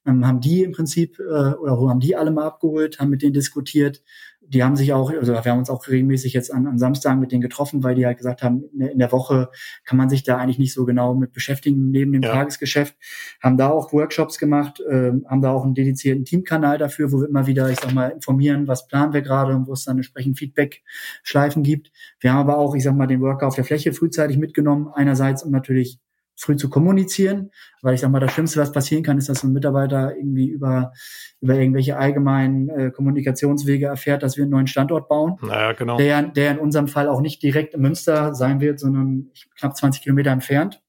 [0.07, 3.23] ähm, haben die im Prinzip äh, oder wo haben die alle mal abgeholt, haben mit
[3.23, 4.03] denen diskutiert,
[4.49, 7.33] die haben sich auch, also wir haben uns auch regelmäßig jetzt an, an Samstagen mit
[7.33, 9.51] denen getroffen, weil die halt gesagt haben, in der Woche
[9.85, 12.33] kann man sich da eigentlich nicht so genau mit beschäftigen neben dem ja.
[12.33, 12.97] Tagesgeschäft.
[13.43, 17.29] Haben da auch Workshops gemacht, äh, haben da auch einen dedizierten Teamkanal dafür, wo wir
[17.29, 20.39] immer wieder, ich sag mal, informieren, was planen wir gerade und wo es dann entsprechend
[20.39, 21.93] Feedback-Schleifen gibt.
[22.21, 25.43] Wir haben aber auch, ich sag mal, den Worker auf der Fläche frühzeitig mitgenommen, einerseits
[25.43, 26.01] um natürlich
[26.39, 27.51] früh zu kommunizieren,
[27.83, 30.93] weil ich sag mal, das Schlimmste, was passieren kann, ist, dass ein Mitarbeiter irgendwie über,
[31.41, 35.37] über irgendwelche allgemeinen äh, Kommunikationswege erfährt, dass wir einen neuen Standort bauen.
[35.43, 35.99] Naja, genau.
[35.99, 40.03] Der, der in unserem Fall auch nicht direkt in Münster sein wird, sondern knapp 20
[40.03, 40.81] Kilometer entfernt.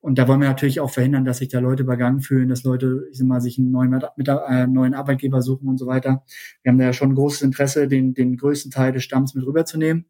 [0.00, 3.06] Und da wollen wir natürlich auch verhindern, dass sich da Leute übergangen fühlen, dass Leute,
[3.10, 6.24] ich sag mal, sich einen neuen, mit, äh, neuen Arbeitgeber suchen und so weiter.
[6.62, 9.46] Wir haben da ja schon ein großes Interesse, den, den größten Teil des Stamms mit
[9.46, 10.04] rüberzunehmen.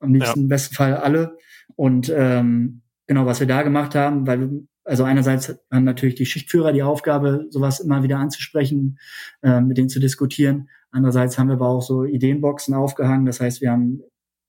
[0.00, 0.42] Am liebsten ja.
[0.44, 1.36] im besten Fall alle.
[1.76, 6.72] Und ähm, genau, was wir da gemacht haben, weil also einerseits haben natürlich die Schichtführer
[6.72, 8.98] die Aufgabe, sowas immer wieder anzusprechen,
[9.42, 10.68] äh, mit denen zu diskutieren.
[10.90, 13.26] Andererseits haben wir aber auch so Ideenboxen aufgehangen.
[13.26, 14.02] Das heißt, wir haben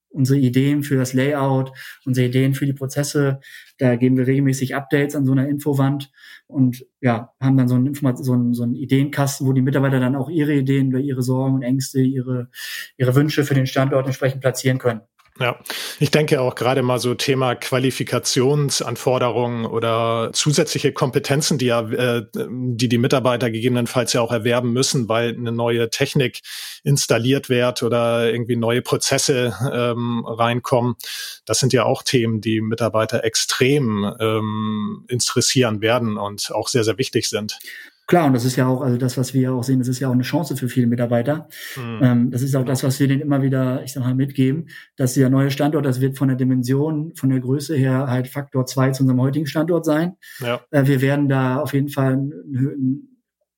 [0.10, 1.72] unsere Ideen für das Layout,
[2.06, 3.40] unsere Ideen für die Prozesse.
[3.80, 6.12] Da geben wir regelmäßig Updates an so einer Infowand
[6.48, 10.00] und ja, haben dann so einen, Informat so einen, so einen Ideenkasten, wo die Mitarbeiter
[10.00, 12.50] dann auch ihre Ideen oder ihre Sorgen und Ängste, ihre,
[12.98, 15.02] ihre Wünsche für den Standort entsprechend platzieren können.
[15.40, 15.60] Ja,
[16.00, 22.88] ich denke auch gerade mal so Thema Qualifikationsanforderungen oder zusätzliche Kompetenzen, die ja, äh, die
[22.88, 26.42] die Mitarbeiter gegebenenfalls ja auch erwerben müssen, weil eine neue Technik
[26.84, 30.98] installiert wird oder irgendwie neue Prozesse ähm, reinkommen.
[31.46, 37.00] Das sind ja auch Themen, die Mitarbeiter extrem ähm, interessieren werden und auch sehr, sehr
[37.00, 37.58] wichtig sind.
[38.06, 40.10] Klar, und das ist ja auch, also das, was wir auch sehen, das ist ja
[40.10, 41.48] auch eine Chance für viele Mitarbeiter.
[41.78, 42.00] Mhm.
[42.02, 45.14] Ähm, das ist auch das, was wir denen immer wieder, ich sag mal, mitgeben, dass
[45.14, 48.92] der neue Standort, das wird von der Dimension, von der Größe her halt Faktor zwei
[48.92, 50.18] zu unserem heutigen Standort sein.
[50.40, 50.62] Ja.
[50.72, 52.20] Äh, wir werden da auf jeden Fall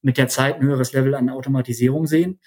[0.01, 2.39] mit der Zeit ein höheres Level an Automatisierung sehen.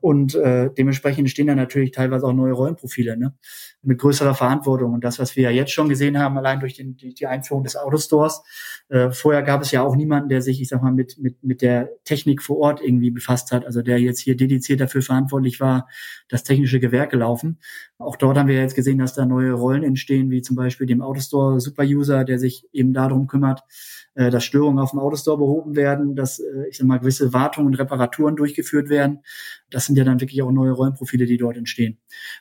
[0.00, 3.34] Und äh, dementsprechend entstehen da natürlich teilweise auch neue Rollenprofile ne?
[3.82, 4.92] Mit größerer Verantwortung.
[4.92, 7.62] Und das, was wir ja jetzt schon gesehen haben, allein durch den, die, die Einführung
[7.62, 8.42] des Autostores,
[8.88, 11.62] äh, vorher gab es ja auch niemanden, der sich, ich sag mal, mit, mit, mit
[11.62, 15.88] der Technik vor Ort irgendwie befasst hat, also der jetzt hier dediziert dafür verantwortlich war,
[16.28, 17.58] das technische Gewerke laufen.
[17.98, 21.02] Auch dort haben wir jetzt gesehen, dass da neue Rollen entstehen, wie zum Beispiel dem
[21.02, 23.62] Autostore Superuser, der sich eben darum kümmert,
[24.14, 27.68] äh, dass Störungen auf dem Autostore behoben werden, dass, äh, ich sag mal, gewisse Wartungen
[27.68, 29.20] und Reparaturen durchgeführt werden.
[29.70, 31.98] Das sind ja dann wirklich auch neue Rollenprofile, die dort entstehen.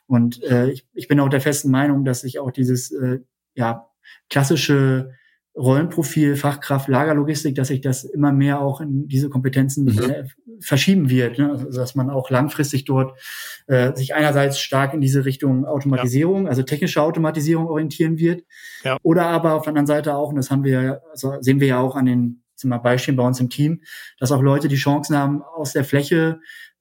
[0.07, 3.19] Und äh, ich, ich bin auch der festen Meinung, dass sich auch dieses äh,
[3.55, 3.87] ja,
[4.29, 5.11] klassische
[5.57, 9.99] Rollenprofil, Fachkraft, Lagerlogistik, dass sich das immer mehr auch in diese Kompetenzen mhm.
[9.99, 10.23] äh,
[10.59, 11.39] verschieben wird.
[11.39, 11.49] Ne?
[11.49, 13.17] Also, dass man auch langfristig dort
[13.65, 16.49] äh, sich einerseits stark in diese Richtung Automatisierung, ja.
[16.49, 18.43] also technische Automatisierung orientieren wird.
[18.83, 18.97] Ja.
[19.01, 21.79] Oder aber auf der anderen Seite auch, und das haben wir, also sehen wir ja
[21.79, 23.81] auch an den zum Beispiel bei uns im Team,
[24.19, 26.39] dass auch Leute die Chancen haben, aus der Fläche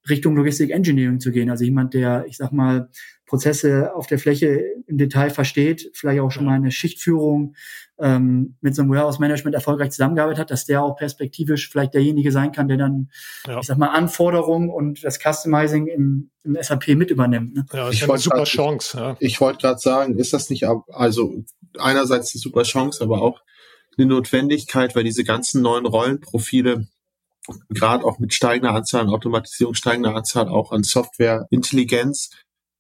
[0.08, 1.50] Richtung Logistik Engineering zu gehen.
[1.50, 2.88] Also jemand, der, ich sag mal,
[3.26, 7.56] Prozesse auf der Fläche im Detail versteht, vielleicht auch schon mal eine Schichtführung
[7.98, 12.52] ähm, mit so einem Warehouse-Management erfolgreich zusammengearbeitet hat, dass der auch perspektivisch vielleicht derjenige sein
[12.52, 13.10] kann, der dann,
[13.46, 13.58] ja.
[13.58, 17.54] ich sag mal, Anforderungen und das Customizing im, im SAP mit übernimmt.
[17.54, 17.66] Ne?
[17.72, 18.96] Ja, ich ist eine super grad, Chance.
[18.96, 19.16] Ja.
[19.18, 21.42] Ich, ich wollte gerade sagen, ist das nicht, also
[21.78, 23.40] einerseits eine super Chance, aber auch
[23.98, 26.86] eine Notwendigkeit, weil diese ganzen neuen Rollenprofile
[27.68, 32.30] gerade auch mit steigender Anzahl an Automatisierung, steigender Anzahl auch an Software, Intelligenz.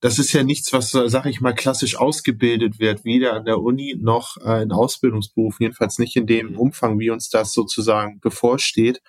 [0.00, 3.96] Das ist ja nichts, was, sag ich mal, klassisch ausgebildet wird, weder an der Uni
[3.98, 9.00] noch äh, in Ausbildungsberufen, jedenfalls nicht in dem Umfang, wie uns das sozusagen bevorsteht.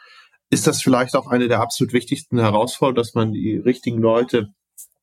[0.50, 4.54] Ist das vielleicht auch eine der absolut wichtigsten Herausforderungen, dass man die richtigen Leute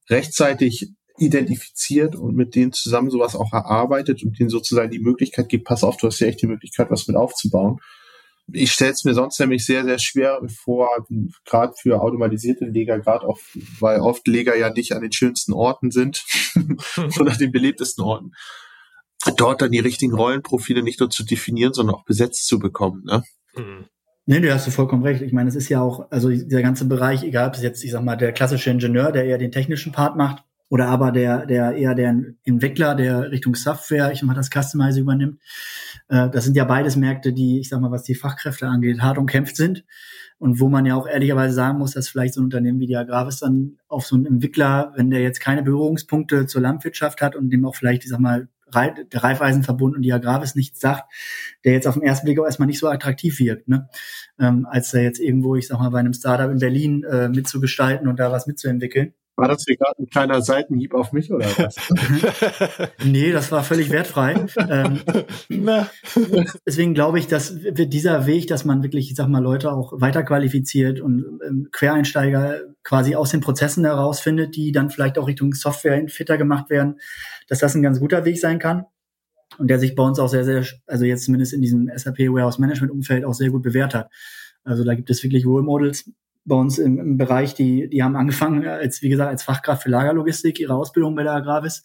[0.09, 5.67] rechtzeitig identifiziert und mit denen zusammen sowas auch erarbeitet und denen sozusagen die Möglichkeit gibt,
[5.67, 7.79] pass auf, du hast ja echt die Möglichkeit, was mit aufzubauen
[8.53, 10.89] ich stelle es mir sonst nämlich sehr, sehr schwer vor,
[11.45, 13.39] gerade für automatisierte Leger, gerade auch,
[13.81, 16.25] weil oft Leger ja nicht an den schönsten Orten sind
[17.19, 18.33] oder den belebtesten Orten,
[19.37, 23.05] dort dann die richtigen Rollenprofile nicht nur zu definieren, sondern auch besetzt zu bekommen.
[23.05, 23.23] Ne?
[23.57, 23.87] Mhm.
[24.27, 25.21] Nee, du hast du vollkommen recht.
[25.21, 27.91] Ich meine, es ist ja auch, also der ganze Bereich, egal ob es jetzt, ich
[27.91, 31.77] sag mal, der klassische Ingenieur, der eher den technischen Part macht, oder aber der, der
[31.77, 35.41] eher der Entwickler, der Richtung Software, ich mal, das Customize übernimmt.
[36.09, 39.19] Äh, das sind ja beides Märkte, die, ich sag mal, was die Fachkräfte angeht, hart
[39.19, 39.85] umkämpft sind.
[40.39, 42.97] Und wo man ja auch ehrlicherweise sagen muss, dass vielleicht so ein Unternehmen wie die
[42.97, 47.51] Agravis dann auf so einen Entwickler, wenn der jetzt keine Berührungspunkte zur Landwirtschaft hat und
[47.51, 51.05] dem auch vielleicht, ich sag mal, der Reifeisenverbund und die Agravis nichts sagt,
[51.65, 53.89] der jetzt auf den ersten Blick auch erstmal nicht so attraktiv wirkt, ne?
[54.41, 58.09] Ähm, als da jetzt irgendwo, ich sag mal, bei einem Startup in Berlin äh, mitzugestalten
[58.09, 59.15] und da was mitzuentwickeln.
[59.37, 61.77] War das hier gerade ein kleiner Seitenhieb auf mich oder was?
[63.05, 64.47] nee, das war völlig wertfrei.
[64.69, 65.01] ähm,
[66.65, 71.01] deswegen glaube ich, dass dieser Weg, dass man wirklich, ich sag mal, Leute auch weiterqualifiziert
[71.01, 76.39] und ähm, Quereinsteiger quasi aus den Prozessen herausfindet, die dann vielleicht auch Richtung Software fitter
[76.39, 77.01] gemacht werden,
[77.49, 78.85] dass das ein ganz guter Weg sein kann.
[79.59, 82.59] Und der sich bei uns auch sehr, sehr, also jetzt zumindest in diesem SAP Warehouse
[82.59, 84.11] Management Umfeld auch sehr gut bewährt hat.
[84.65, 86.11] Also da gibt es wirklich Role Models,
[86.45, 89.91] bei uns im, im Bereich, die, die haben angefangen als, wie gesagt, als Fachkraft für
[89.91, 91.85] Lagerlogistik ihre Ausbildung bei der Agravis.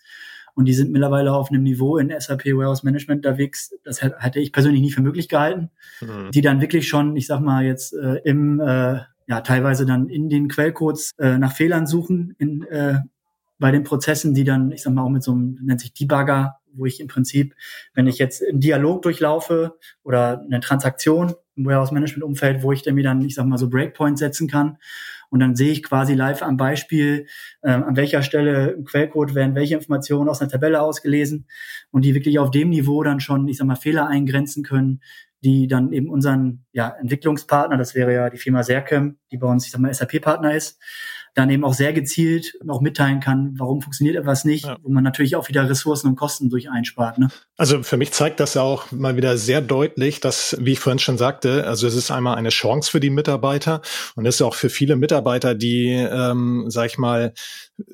[0.56, 3.74] Und die sind mittlerweile auf einem Niveau in SAP Warehouse Management unterwegs.
[3.84, 5.70] Das hätte ich persönlich nie für möglich gehalten.
[6.02, 6.32] Mhm.
[6.32, 10.28] Die dann wirklich schon, ich sag mal jetzt äh, im, äh, ja teilweise dann in
[10.28, 13.00] den Quellcodes äh, nach Fehlern suchen in äh,
[13.60, 16.56] bei den Prozessen, die dann, ich sag mal, auch mit so einem, nennt sich Debugger,
[16.74, 17.56] wo ich im Prinzip,
[17.94, 23.04] wenn ich jetzt einen Dialog durchlaufe oder eine Transaktion im Warehouse-Management-Umfeld, wo ich dann mir
[23.04, 24.78] dann, ich sag mal, so Breakpoints setzen kann
[25.30, 27.28] und dann sehe ich quasi live am Beispiel,
[27.62, 31.48] äh, an welcher Stelle im Quellcode werden welche Informationen aus einer Tabelle ausgelesen
[31.92, 35.02] und die wirklich auf dem Niveau dann schon, ich sag mal, Fehler eingrenzen können,
[35.42, 39.66] die dann eben unseren ja, Entwicklungspartner, das wäre ja die Firma Sercam, die bei uns,
[39.66, 40.80] ich sag mal, SAP-Partner ist,
[41.36, 44.78] dann eben auch sehr gezielt auch mitteilen kann, warum funktioniert etwas nicht, ja.
[44.82, 47.18] wo man natürlich auch wieder Ressourcen und Kosten durch einspart.
[47.18, 47.30] Ne?
[47.58, 51.00] Also für mich zeigt das ja auch mal wieder sehr deutlich, dass, wie ich vorhin
[51.00, 53.82] schon sagte, also es ist einmal eine Chance für die Mitarbeiter
[54.16, 57.34] und es ist auch für viele Mitarbeiter, die, ähm, sag ich mal,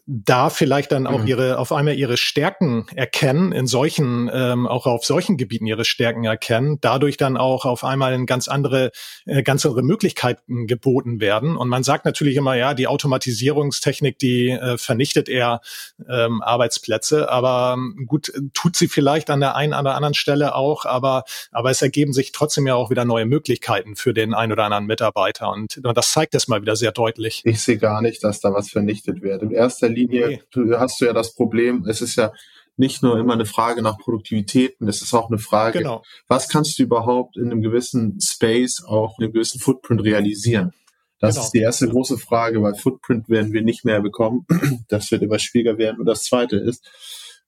[0.06, 1.28] da vielleicht dann auch mhm.
[1.28, 6.24] ihre, auf einmal ihre Stärken erkennen, in solchen, ähm, auch auf solchen Gebieten ihre Stärken
[6.24, 8.92] erkennen, dadurch dann auch auf einmal in ganz andere,
[9.26, 11.58] äh, ganz andere Möglichkeiten geboten werden.
[11.58, 15.62] Und man sagt natürlich immer, ja, die Automatisierung Automatisierungstechnik, die äh, vernichtet eher
[16.10, 17.30] ähm, Arbeitsplätze.
[17.30, 21.72] Aber ähm, gut, tut sie vielleicht an der einen oder anderen Stelle auch, aber, aber
[21.72, 25.52] es ergeben sich trotzdem ja auch wieder neue Möglichkeiten für den einen oder anderen Mitarbeiter.
[25.52, 27.42] Und das zeigt es mal wieder sehr deutlich.
[27.46, 29.42] Ich sehe gar nicht, dass da was vernichtet wird.
[29.42, 30.76] In erster Linie nee.
[30.76, 32.32] hast du ja das Problem, es ist ja
[32.78, 36.04] nicht nur immer eine Frage nach Produktivitäten, es ist auch eine Frage, genau.
[36.28, 40.74] was kannst du überhaupt in einem gewissen Space, auch in einem gewissen Footprint realisieren?
[41.20, 41.46] Das genau.
[41.46, 44.46] ist die erste große Frage, weil Footprint werden wir nicht mehr bekommen.
[44.90, 46.00] Das wird immer schwieriger werden.
[46.00, 46.86] Und das zweite ist,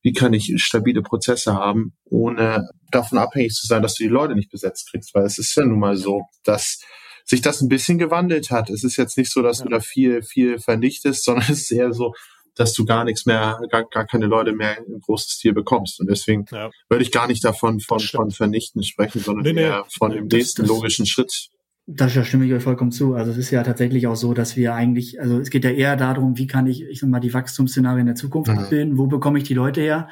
[0.01, 4.36] wie kann ich stabile Prozesse haben, ohne davon abhängig zu sein, dass du die Leute
[4.36, 5.13] nicht besetzt kriegst?
[5.13, 6.80] Weil es ist ja nun mal so, dass
[7.28, 8.69] sich das ein bisschen gewandelt hat.
[8.69, 9.65] Es ist jetzt nicht so, dass ja.
[9.65, 12.13] du da viel, viel vernichtest, sondern es ist eher so,
[12.55, 15.99] dass du gar nichts mehr, gar, gar keine Leute mehr im großen Stil bekommst.
[15.99, 16.71] Und deswegen ja.
[16.89, 20.25] würde ich gar nicht davon von, von vernichten sprechen, sondern nee, eher nee, von dem
[20.28, 21.49] nächsten logischen Schritt
[21.89, 23.15] da stimme ich euch vollkommen zu.
[23.15, 25.95] Also es ist ja tatsächlich auch so, dass wir eigentlich, also es geht ja eher
[25.95, 28.57] darum, wie kann ich, ich sag mal, die Wachstumsszenarien der Zukunft mhm.
[28.57, 30.09] abbilden, wo bekomme ich die Leute her?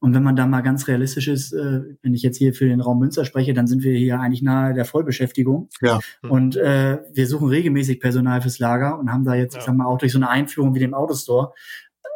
[0.00, 2.80] Und wenn man da mal ganz realistisch ist, äh, wenn ich jetzt hier für den
[2.80, 5.68] Raum Münster spreche, dann sind wir hier eigentlich nahe der Vollbeschäftigung.
[5.80, 6.00] Ja.
[6.22, 6.30] Mhm.
[6.30, 9.60] Und äh, wir suchen regelmäßig Personal fürs Lager und haben da jetzt, ja.
[9.60, 11.52] ich sag mal, auch durch so eine Einführung wie dem Autostore,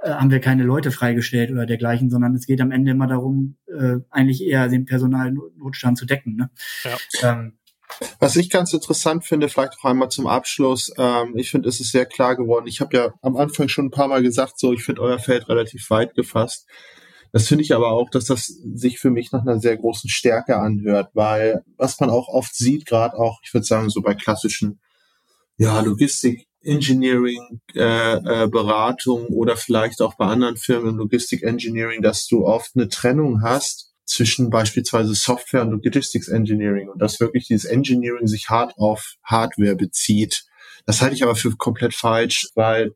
[0.03, 3.55] äh, haben wir keine Leute freigestellt oder dergleichen, sondern es geht am Ende immer darum,
[3.69, 6.35] äh, eigentlich eher den Personalnotstand zu decken.
[6.35, 6.51] Ne?
[6.83, 7.31] Ja.
[7.31, 7.53] Ähm,
[8.19, 11.93] was ich ganz interessant finde, vielleicht auch einmal zum Abschluss, ähm, ich finde, es ist
[11.93, 12.67] sehr klar geworden.
[12.67, 15.49] Ich habe ja am Anfang schon ein paar Mal gesagt, so ich finde euer Feld
[15.49, 16.67] relativ weit gefasst.
[17.33, 20.57] Das finde ich aber auch, dass das sich für mich nach einer sehr großen Stärke
[20.57, 24.81] anhört, weil was man auch oft sieht, gerade auch, ich würde sagen, so bei klassischen
[25.59, 28.15] ja, Logistik, Engineering, äh,
[28.45, 33.43] äh, Beratung oder vielleicht auch bei anderen Firmen Logistik Engineering, dass du oft eine Trennung
[33.43, 39.17] hast zwischen beispielsweise Software und Logistics Engineering und dass wirklich dieses Engineering sich hart auf
[39.23, 40.45] Hardware bezieht.
[40.87, 42.95] Das halte ich aber für komplett falsch, weil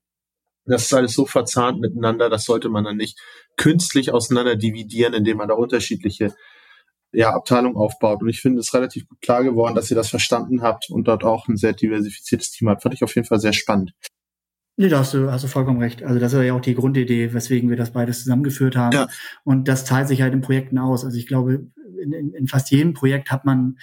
[0.65, 3.19] das ist alles so verzahnt miteinander, das sollte man dann nicht
[3.57, 6.35] künstlich auseinander dividieren, indem man da unterschiedliche
[7.13, 8.23] ja, Abteilungen aufbaut.
[8.23, 11.25] Und ich finde es relativ gut klar geworden, dass ihr das verstanden habt und dort
[11.25, 12.83] auch ein sehr diversifiziertes Team habt.
[12.83, 13.93] Fand ich auf jeden Fall sehr spannend.
[14.81, 16.03] Nee, da hast du, hast du vollkommen recht.
[16.03, 18.97] Also das ist ja auch die Grundidee, weswegen wir das beides zusammengeführt haben.
[18.97, 19.09] Ja.
[19.45, 21.05] Und das zahlt sich halt in Projekten aus.
[21.05, 21.67] Also ich glaube,
[22.01, 23.77] in, in, in fast jedem Projekt hat man,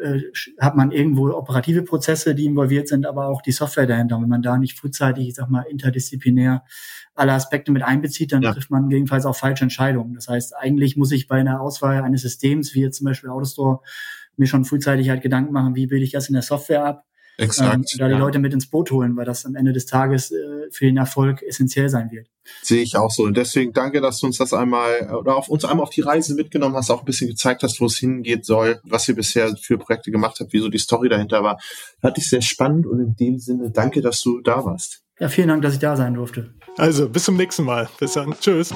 [0.00, 0.18] äh,
[0.58, 4.16] hat man irgendwo operative Prozesse, die involviert sind, aber auch die Software dahinter.
[4.16, 6.64] Und wenn man da nicht frühzeitig, ich sag mal, interdisziplinär
[7.14, 8.52] alle Aspekte mit einbezieht, dann ja.
[8.52, 10.14] trifft man gegebenenfalls auch falsche Entscheidungen.
[10.14, 13.82] Das heißt, eigentlich muss ich bei einer Auswahl eines Systems, wie jetzt zum Beispiel Autostore,
[14.36, 17.04] mir schon frühzeitig halt Gedanken machen, wie bilde ich das in der Software ab?
[17.40, 17.74] Exakt.
[17.74, 18.18] Ähm, da die ja.
[18.18, 21.42] Leute mit ins Boot holen, weil das am Ende des Tages äh, für den Erfolg
[21.42, 22.28] essentiell sein wird.
[22.62, 23.24] Sehe ich auch so.
[23.24, 26.34] Und deswegen danke, dass du uns das einmal oder auf uns einmal auf die Reise
[26.34, 29.78] mitgenommen hast, auch ein bisschen gezeigt hast, wo es hingehen soll, was ihr bisher für
[29.78, 31.58] Projekte gemacht habt, wieso die Story dahinter war.
[32.00, 35.02] Fand ich sehr spannend und in dem Sinne danke, dass du da warst.
[35.18, 36.54] Ja, vielen Dank, dass ich da sein durfte.
[36.76, 37.88] Also, bis zum nächsten Mal.
[37.98, 38.34] Bis dann.
[38.40, 38.72] Tschüss.